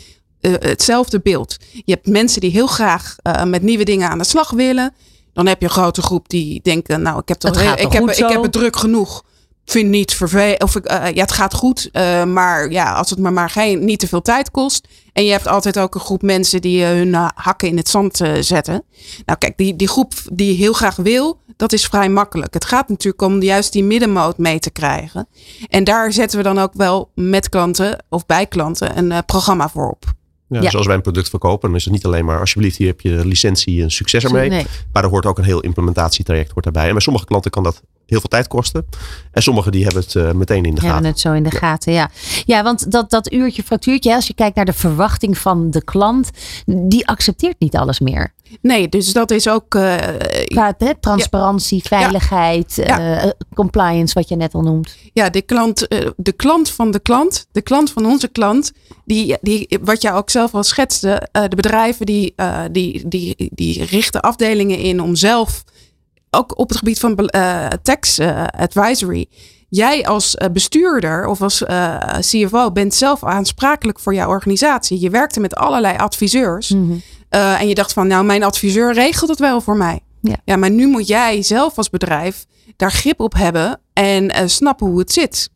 [0.42, 1.58] uh, hetzelfde beeld.
[1.86, 3.16] Je hebt mensen die heel graag
[3.46, 4.94] met nieuwe dingen aan de slag willen.
[5.34, 8.28] Dan heb je een grote groep die denken, nou, ik heb, toch, ik, heb, ik
[8.30, 9.24] heb het druk genoeg.
[9.66, 10.64] Vind niet vervelend.
[10.64, 11.90] Of ik, ja, het gaat goed.
[12.28, 14.88] maar ja, als het me maar geen, niet te veel tijd kost.
[15.14, 18.84] En je hebt altijd ook een groep mensen die hun hakken in het zand zetten.
[19.26, 22.54] Nou, kijk, die, die groep die heel graag wil, dat is vrij makkelijk.
[22.54, 25.28] Het gaat natuurlijk om juist die middenmoot mee te krijgen.
[25.68, 29.70] En daar zetten we dan ook wel met klanten of bij klanten een uh, programma
[29.70, 30.04] voor op.
[30.48, 30.64] Ja, ja.
[30.64, 33.02] Dus als wij een product verkopen, dan is het niet alleen maar alsjeblieft, hier heb
[33.02, 34.50] je licentie en succes ermee.
[34.50, 34.66] Nee.
[34.94, 36.86] Maar er hoort ook een heel implementatietraject hoort daarbij.
[36.86, 37.82] En bij sommige klanten kan dat
[38.12, 38.86] heel veel tijd kosten.
[39.32, 41.06] En sommigen die hebben het uh, meteen in de hebben gaten.
[41.06, 41.58] het zo in de Ja.
[41.60, 42.10] gaten, ja.
[42.46, 46.30] Ja, want dat, dat uurtje factuurtje, als je kijkt naar de verwachting van de klant,
[46.66, 48.34] die accepteert niet alles meer.
[48.62, 49.76] Nee, dus dat is ook.
[49.76, 49.96] eh,
[50.46, 53.22] Qua hè, transparantie, veiligheid, Ja.
[53.22, 54.96] eh, compliance, wat je net al noemt.
[55.14, 58.72] ja, de klant, eh, de klant van de klant, de klant van onze klant,
[59.06, 63.50] die, die wat jij ook zelf al schetste, eh, de bedrijven die, eh, die, die,
[63.54, 65.64] die richten afdelingen in om zelf,
[66.32, 69.26] ook op het gebied van eh, tax eh, advisory,
[69.70, 71.64] jij als eh, bestuurder of als
[72.20, 75.00] CFO bent zelf aansprakelijk voor jouw organisatie.
[75.00, 76.70] Je werkte met allerlei adviseurs.
[76.70, 76.94] Mhm.
[77.30, 80.00] En je dacht van, nou, mijn adviseur regelt het wel voor mij.
[80.46, 80.56] Ja.
[80.56, 85.12] maar nu moet jij zelf als bedrijf daar grip op hebben en snappen hoe het
[85.12, 85.50] zit.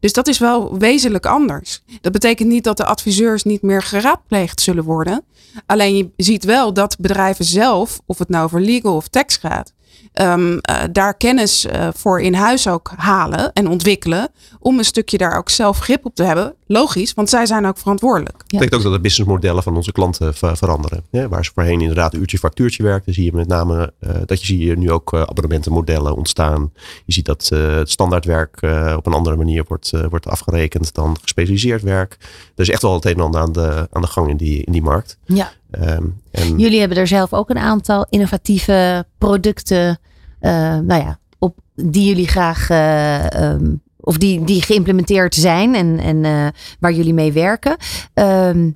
[0.00, 1.82] Dus dat is wel wezenlijk anders.
[2.00, 5.24] Dat betekent niet dat de adviseurs niet meer geraadpleegd zullen worden.
[5.66, 9.72] Alleen je ziet wel dat bedrijven zelf, of het nou over legal of tax gaat,
[10.12, 14.28] ehm, eh, daar kennis eh, voor in huis ook halen en ontwikkelen.
[14.58, 16.54] Om een stukje daar ook zelf grip op te hebben.
[16.66, 18.36] Logisch, want zij zijn ook verantwoordelijk.
[18.38, 21.04] Dat betekent ook dat de businessmodellen van onze klanten ver- veranderen.
[21.10, 24.46] Ja, waar ze voorheen inderdaad uurtje factuurtje werkten, zie je met name eh, dat je
[24.46, 26.72] zie je nu ook abonnementenmodellen ontstaan.
[27.04, 31.82] Je ziet dat het standaardwerk eh, op een andere manier wordt, wordt afgerekend dan gespecialiseerd
[31.82, 32.16] werk.
[32.54, 34.64] Er is echt wel het een en ander aan de, aan de gang in die,
[34.64, 35.18] in die markt.
[35.24, 35.52] Ja.
[35.72, 39.98] Ehm, en Jullie hebben er zelf ook een aantal innovatieve producten,
[40.38, 45.98] eh, nou ja, op die jullie graag, eh, ehm, of die, die geïmplementeerd zijn en,
[45.98, 46.46] en eh,
[46.80, 47.76] waar jullie mee werken.
[48.14, 48.70] Ehm,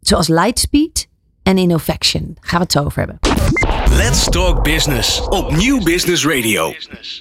[0.00, 1.08] zoals Lightspeed
[1.42, 2.36] en Innovaction.
[2.40, 3.18] Gaan we het zo over hebben.
[3.96, 6.72] Let's Talk Business op Nieuw Business Radio.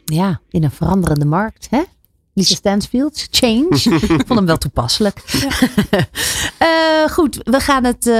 [0.05, 1.81] Ja, in een veranderende markt, hè?
[2.35, 3.67] Lisa Stansfield, Change.
[4.19, 5.21] Ik vond hem wel toepasselijk.
[6.57, 8.15] Eh, goed, we gaan het eh,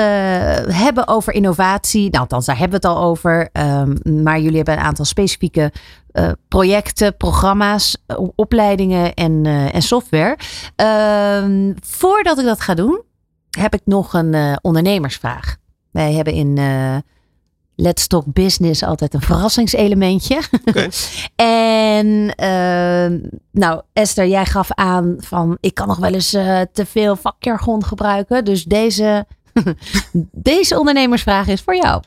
[0.75, 2.09] hebben over innovatie.
[2.09, 3.49] Nou, althans, daar hebben we het al over.
[3.51, 5.71] Ehm, maar jullie hebben een aantal specifieke
[6.11, 7.97] eh, projecten, programma's,
[8.35, 10.37] opleidingen en, en software.
[10.75, 13.01] Ehm, voordat ik dat ga doen,
[13.49, 15.55] heb ik nog een ondernemersvraag.
[15.91, 16.57] Wij hebben in
[17.75, 20.41] Let's Talk Business altijd een verrassingselementje.
[20.65, 20.87] Oké.
[21.35, 23.19] En ehm,
[23.51, 27.85] nou, Esther, jij gaf aan van ik kan nog wel eens eh, te veel vakjargon
[27.85, 28.45] gebruiken.
[28.45, 29.25] Dus deze,
[30.31, 32.01] deze ondernemersvraag is voor jou.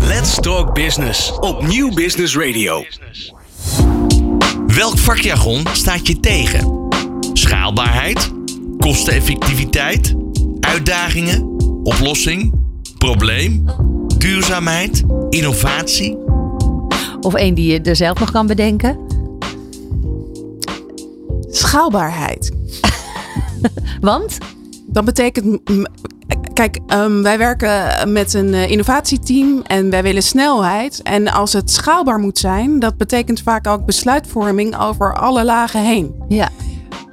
[0.00, 2.84] Let's Talk Business op Nieuw Business Radio.
[4.66, 6.88] Welk vakjargon staat je tegen?
[7.32, 8.32] Schaalbaarheid?
[8.78, 10.14] Kosteneffectiviteit?
[10.60, 11.42] Uitdagingen?
[11.82, 12.52] Oplossing?
[12.98, 13.64] Probleem?
[14.18, 15.02] Duurzaamheid?
[15.30, 16.18] Innovatie?
[17.20, 18.98] Of één die je er zelf nog kan bedenken.
[21.50, 22.52] Schaalbaarheid.
[24.00, 24.38] Want?
[24.86, 25.60] Dat betekent,
[26.52, 31.02] kijk, ehm, wij werken met een eh, innovatieteam en wij willen snelheid.
[31.02, 36.14] En als het schaalbaar moet zijn, dat betekent vaak ook besluitvorming over alle lagen heen.
[36.28, 36.50] Ja,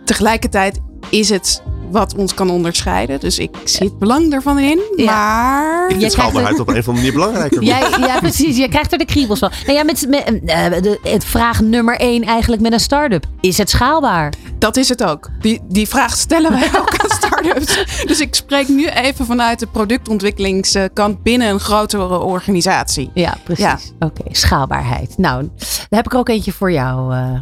[0.05, 0.79] Tegelijkertijd
[1.09, 1.63] is het
[1.93, 3.19] wat ons kan onderscheiden.
[3.19, 4.81] Dus ik zie het belang daarvan in.
[4.95, 5.05] Ja.
[5.05, 7.63] Maar vind schaalbaarheid op een of andere manier belangrijker.
[7.73, 8.57] jij, ja precies.
[8.57, 9.51] Je krijgt er de kriebels van.
[9.65, 13.25] Nou ja, met, met eh, de, het vraag nummer één eigenlijk met een start-up.
[13.41, 14.33] Is het schaalbaar?
[14.63, 15.29] dat is het ook.
[15.39, 18.03] Die, die vraag stellen wij ook aan start-ups.
[18.05, 23.11] Dus ik spreek nu even vanuit de productontwikkelingskant binnen een grotere organisatie.
[23.13, 23.63] Ja, precies.
[23.63, 23.79] Ja.
[23.99, 25.17] Oké, schaalbaarheid.
[25.17, 27.13] Nou, dan heb ik er ook eentje voor jou.
[27.13, 27.39] eh.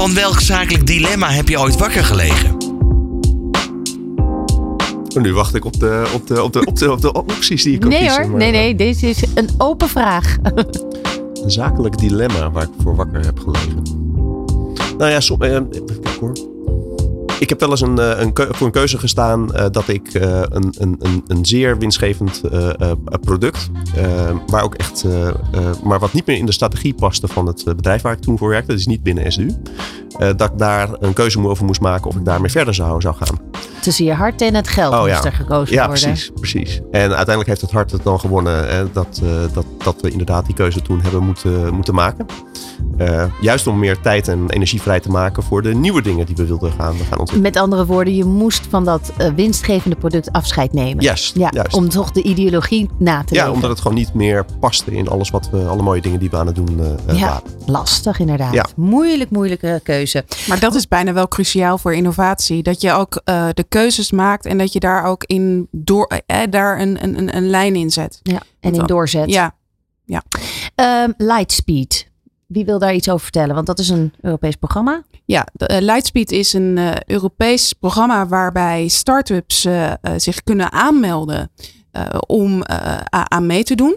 [0.00, 2.56] Van welk zakelijk dilemma heb je ooit wakker gelegen?
[5.14, 7.62] En nu wacht ik op de, op de, op de, op de, op de opties
[7.62, 8.20] die ik kan Nee kiezen.
[8.20, 8.74] hoor, maar, nee, nee.
[8.74, 10.36] Deze is een open vraag.
[11.42, 13.82] Een zakelijk dilemma waar ik voor wakker heb gelegen.
[14.98, 16.49] Nou ja, som, eh, even kijken hoor.
[17.40, 20.42] Ik heb wel eens een, eh, een voor een keuze gestaan eh, dat ik eh,
[20.48, 22.40] een, een, een, zeer winstgevend
[23.20, 23.70] product,
[24.46, 25.04] waar ook echt,
[25.84, 28.48] maar wat niet meer in de strategie paste van het bedrijf waar ik toen voor
[28.48, 29.54] werkte, dus niet binnen SDU,
[30.18, 33.38] dat ik daar een keuze over moest maken of ik daarmee verder zou, zou gaan.
[33.80, 35.24] Tussen je hart en het geld Oh, moest ja.
[35.24, 36.04] er gekozen Ja, worden.
[36.04, 36.80] precies, precies.
[36.90, 38.68] En uiteindelijk heeft het hart het dan gewonnen.
[38.68, 39.22] Hè, dat,
[39.52, 42.26] dat, dat we inderdaad die keuze toen hebben moeten, moeten maken.
[43.40, 46.46] Juist om meer tijd en energie vrij te maken voor de nieuwe dingen die we
[46.46, 47.29] wilden gaan, gaan ontwikkelen.
[47.36, 51.02] Met andere woorden, je moest van dat eh, winstgevende product afscheid nemen.
[51.04, 51.74] Juist, Ja, juist.
[51.74, 53.54] om toch de ideologie na te ja, leven.
[53.54, 56.36] omdat het gewoon niet meer paste in alles wat we, alle mooie dingen die we
[56.36, 57.42] aan het doen eh, eh, Ja, waren.
[57.66, 58.52] lastig inderdaad.
[58.52, 58.66] Ja.
[58.76, 60.24] Moeilijk, moeilijke keuze.
[60.48, 62.62] Maar dat is bijna wel cruciaal voor innovatie.
[62.62, 66.38] Dat je ook eh, de keuzes maakt en dat je daar ook in door, eh,
[66.50, 68.20] daar een, een, een, een lijn in zet.
[68.22, 69.30] Ja, en in doorzet.
[69.30, 69.54] Ja,
[70.74, 72.09] Ehm, Lightspeed.
[72.52, 73.54] Wie wil daar iets over vertellen?
[73.54, 75.02] Want dat is een Europees programma.
[75.24, 81.50] ja eh, Lightspeed is een eh, Europees programma waarbij start-ups eh, zich kunnen aanmelden
[82.26, 82.62] om
[83.10, 83.96] aan mee te doen.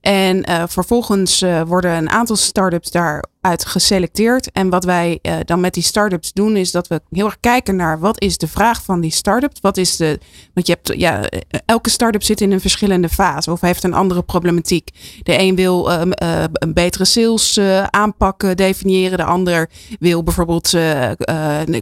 [0.00, 4.52] En uh, vervolgens uh, worden een aantal start-ups daaruit geselecteerd.
[4.52, 7.76] En wat wij uh, dan met die start-ups doen, is dat we heel erg kijken
[7.76, 9.52] naar wat is de vraag van die start-up.
[9.60, 10.18] Wat is de.
[10.54, 11.28] Want je hebt, ja,
[11.66, 14.90] elke start-up zit in een verschillende fase of heeft een andere problematiek.
[15.22, 16.10] De een wil um,
[16.52, 17.58] een betere sales
[17.90, 19.18] aanpak definiëren.
[19.18, 20.72] De ander wil bijvoorbeeld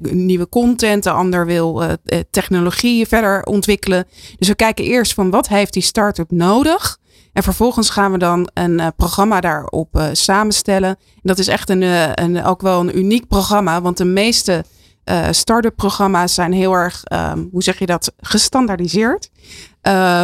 [0.00, 1.05] nieuwe content.
[1.05, 1.82] De ander wil
[2.30, 4.07] technologie verder ontwikkelen.
[4.38, 7.00] Dus we kijken eerst van wat heeft die start-up nodig.
[7.32, 10.88] En vervolgens gaan we dan een uh, programma daarop uh, samenstellen.
[10.88, 14.64] En dat is echt een, uh, een, ook wel een uniek programma, want de meeste
[15.30, 19.30] start-up programma's zijn heel erg, um, hoe zeg je dat, gestandaardiseerd.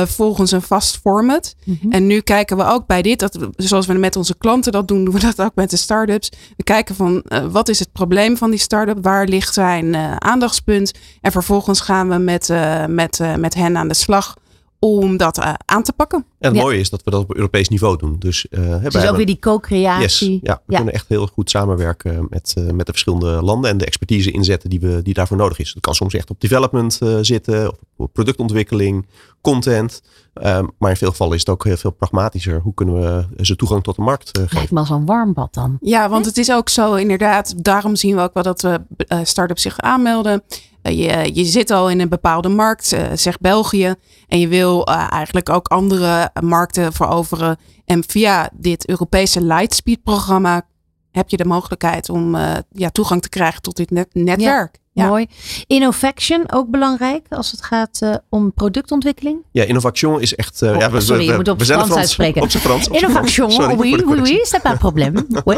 [0.06, 1.54] volgens een vast format.
[1.64, 1.92] Mm -hmm.
[1.92, 5.04] En nu kijken we ook bij dit, dat, zoals we met onze klanten dat doen,
[5.04, 6.30] doen we dat ook met de start-ups.
[6.56, 10.92] We kijken van wat is het probleem van die start-up, waar ligt zijn aandachtspunt.
[11.20, 12.52] En vervolgens gaan we met,
[12.88, 14.34] met, met hen aan de slag
[14.79, 16.18] om dat uh, aan te pakken.
[16.18, 16.62] En het ja.
[16.62, 18.16] mooie is dat we dat op Europees niveau doen.
[18.18, 20.33] Dus, uh, dus ook weer die co-creatie.
[20.33, 20.76] Yes, ja, we ja.
[20.76, 24.70] kunnen echt heel goed samenwerken met, uh, met de verschillende landen en de expertise inzetten
[24.70, 25.72] die, we, die daarvoor nodig is.
[25.72, 29.07] Dat kan soms echt op development zitten, of op productontwikkeling,
[29.41, 30.03] content.
[30.43, 32.61] Um, maar in veel gevallen is het ook heel veel pragmatischer.
[32.61, 34.57] Hoe kunnen we ze toegang tot de markt geven?
[34.57, 35.76] Lijkt me als een warmbad dan.
[35.81, 37.64] Ja, want het is ook zo inderdaad.
[37.64, 38.74] Daarom zien we ook wel dat uh,
[39.22, 40.43] start-ups zich aanmelden.
[40.83, 43.95] Uh, je, je zit al in een bepaalde markt, uh, zeg België.
[44.29, 47.57] En je wil eigenlijk ook andere markten veroveren.
[47.85, 50.66] En via dit Europese Lightspeed programma
[51.11, 52.37] heb je de mogelijkheid om
[52.70, 54.79] ja, toegang te krijgen tot dit net netwerk.
[54.99, 55.09] Ja.
[55.09, 55.26] Mooi.
[55.66, 59.44] Innovation ook belangrijk als het gaat uh, om productontwikkeling?
[59.51, 60.62] Ja, innovation is echt.
[60.62, 62.42] Uh, oh, ja, we, sorry, we, je moet op Frans, Frans uitspreken.
[62.42, 62.88] Op zijn Frans.
[62.88, 63.74] Op innovation, Frans.
[63.74, 65.14] oui, oui, oui, is dat pas probleem.
[65.44, 65.57] Oui.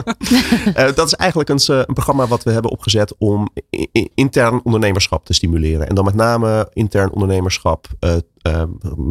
[0.77, 3.49] uh, dat is eigenlijk een, een, programma wat we hebben opgezet om
[4.15, 5.89] intern ondernemerschap te stimuleren.
[5.89, 7.87] En dan met name intern ondernemerschap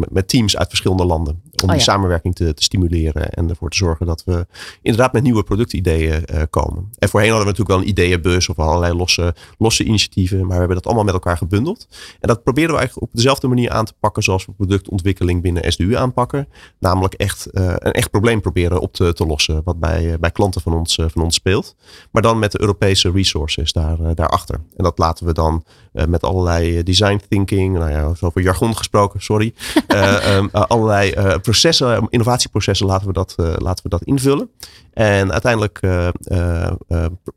[0.09, 1.41] met teams uit verschillende landen.
[1.62, 1.82] Om oh, ja.
[1.82, 4.47] die samenwerking te, te, stimuleren en ervoor te zorgen dat we
[4.82, 6.89] inderdaad met nieuwe productideeën uh, komen.
[6.97, 10.38] En voorheen hadden we natuurlijk wel een ideeënbus of allerlei losse, losse initiatieven.
[10.38, 11.88] Maar we hebben dat allemaal met elkaar gebundeld.
[12.20, 15.72] En dat proberen we eigenlijk op dezelfde manier aan te pakken zoals we productontwikkeling binnen
[15.72, 16.47] SDU aanpakken.
[16.80, 19.62] Namelijk echt uh, een echt probleem proberen op te, te lossen.
[19.64, 21.76] Wat bij, bij klanten van ons, van ons speelt.
[22.12, 24.55] Maar dan met de Europese resources daar, daarachter.
[24.55, 25.64] En dat laten we dan
[26.08, 29.54] met allerlei design thinking, nou ja, over jargon gesproken sorry.
[29.88, 34.50] um, uh, allerlei processen, innovatieprocessen laten we dat, laten we dat invullen.
[34.93, 35.79] En uiteindelijk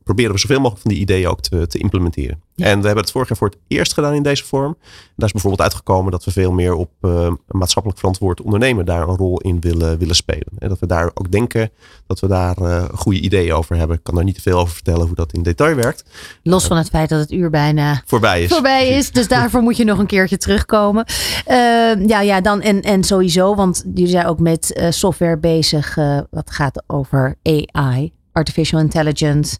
[0.04, 2.42] proberen we zoveel mogelijk van die ideeën ook te, te implementeren.
[2.54, 2.66] Ja.
[2.66, 4.76] En we hebben het vorig jaar voor het eerst gedaan in deze vorm.
[5.16, 6.90] Daar is bijvoorbeeld uitgekomen dat we veel meer op
[7.46, 10.48] maatschappelijk verantwoord ondernemen daar een rol in willen, willen spelen.
[10.58, 11.70] En dat we daar ook denken
[12.06, 12.56] dat we daar
[12.94, 13.96] goede ideeën over hebben.
[13.96, 16.04] Ik kan daar niet te veel over vertellen hoe dat in detail werkt.
[16.42, 18.50] Los van het feit dat het uur bijna voorbij is.
[18.50, 21.04] Voorbij is dus daarvoor moet je nog een keertje terugkomen.
[21.48, 25.96] Uh, ja, ja, dan en, en sowieso, want jullie zijn ook met software bezig.
[25.96, 27.36] Uh, wat gaat over
[27.72, 29.58] AI, artificial intelligence.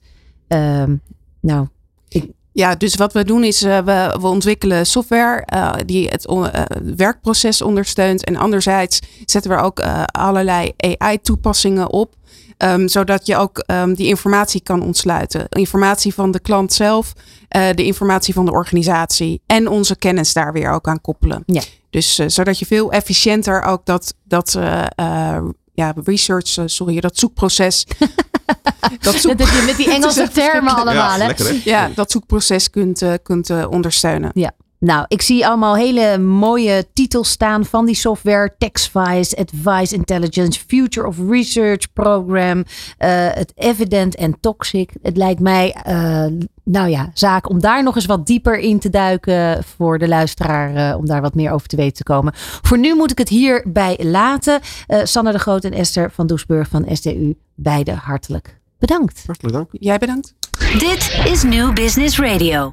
[0.49, 0.97] Ehm,
[1.41, 1.69] nou,
[2.09, 6.27] ik, ja, dus wat we doen is, uh, we, we ontwikkelen software uh, die het
[6.27, 6.63] on, uh,
[6.97, 8.25] werkproces ondersteunt.
[8.25, 12.15] En anderzijds zetten we ook allerlei AI-toepassingen op.
[12.59, 15.47] Um, zodat je ook um, die informatie kan ontsluiten.
[15.49, 17.13] Informatie van de klant zelf,
[17.49, 21.43] de informatie van de organisatie en onze kennis daar weer ook aan koppelen.
[21.47, 21.63] Ja.
[21.91, 24.59] Dus zodat je veel efficiënter ook dat, dat
[25.73, 27.87] ja, research, sorry, dat zoekproces.
[29.01, 29.39] dat, zoek...
[29.39, 31.19] dat je met die Engelse termen allemaal.
[31.19, 31.61] Ja, hè?
[31.65, 34.31] ja, dat zoekproces kunt, uh, kunt uh, ondersteunen.
[34.35, 34.53] Ja.
[34.83, 38.55] Nou, ik zie allemaal hele mooie titels staan van die software.
[38.59, 42.65] TextWise, Advice Intelligence, Future of Research Program, uh,
[43.29, 44.91] het Evident en Toxic.
[45.03, 46.27] Het lijkt mij, uh,
[46.65, 50.77] nou ja, zaak om daar nog eens wat dieper in te duiken voor de luisteraar,
[50.77, 52.33] uh, om daar wat meer over te weten te komen.
[52.37, 54.61] Voor nu moet ik het hierbij laten.
[55.03, 59.23] Sanne de Groot en Esther van Doesburg van SDU, beide hartelijk bedankt.
[59.27, 59.69] Hartelijk dank.
[59.71, 60.35] Jij bedankt.
[60.79, 62.71] Dit is New Business Radio.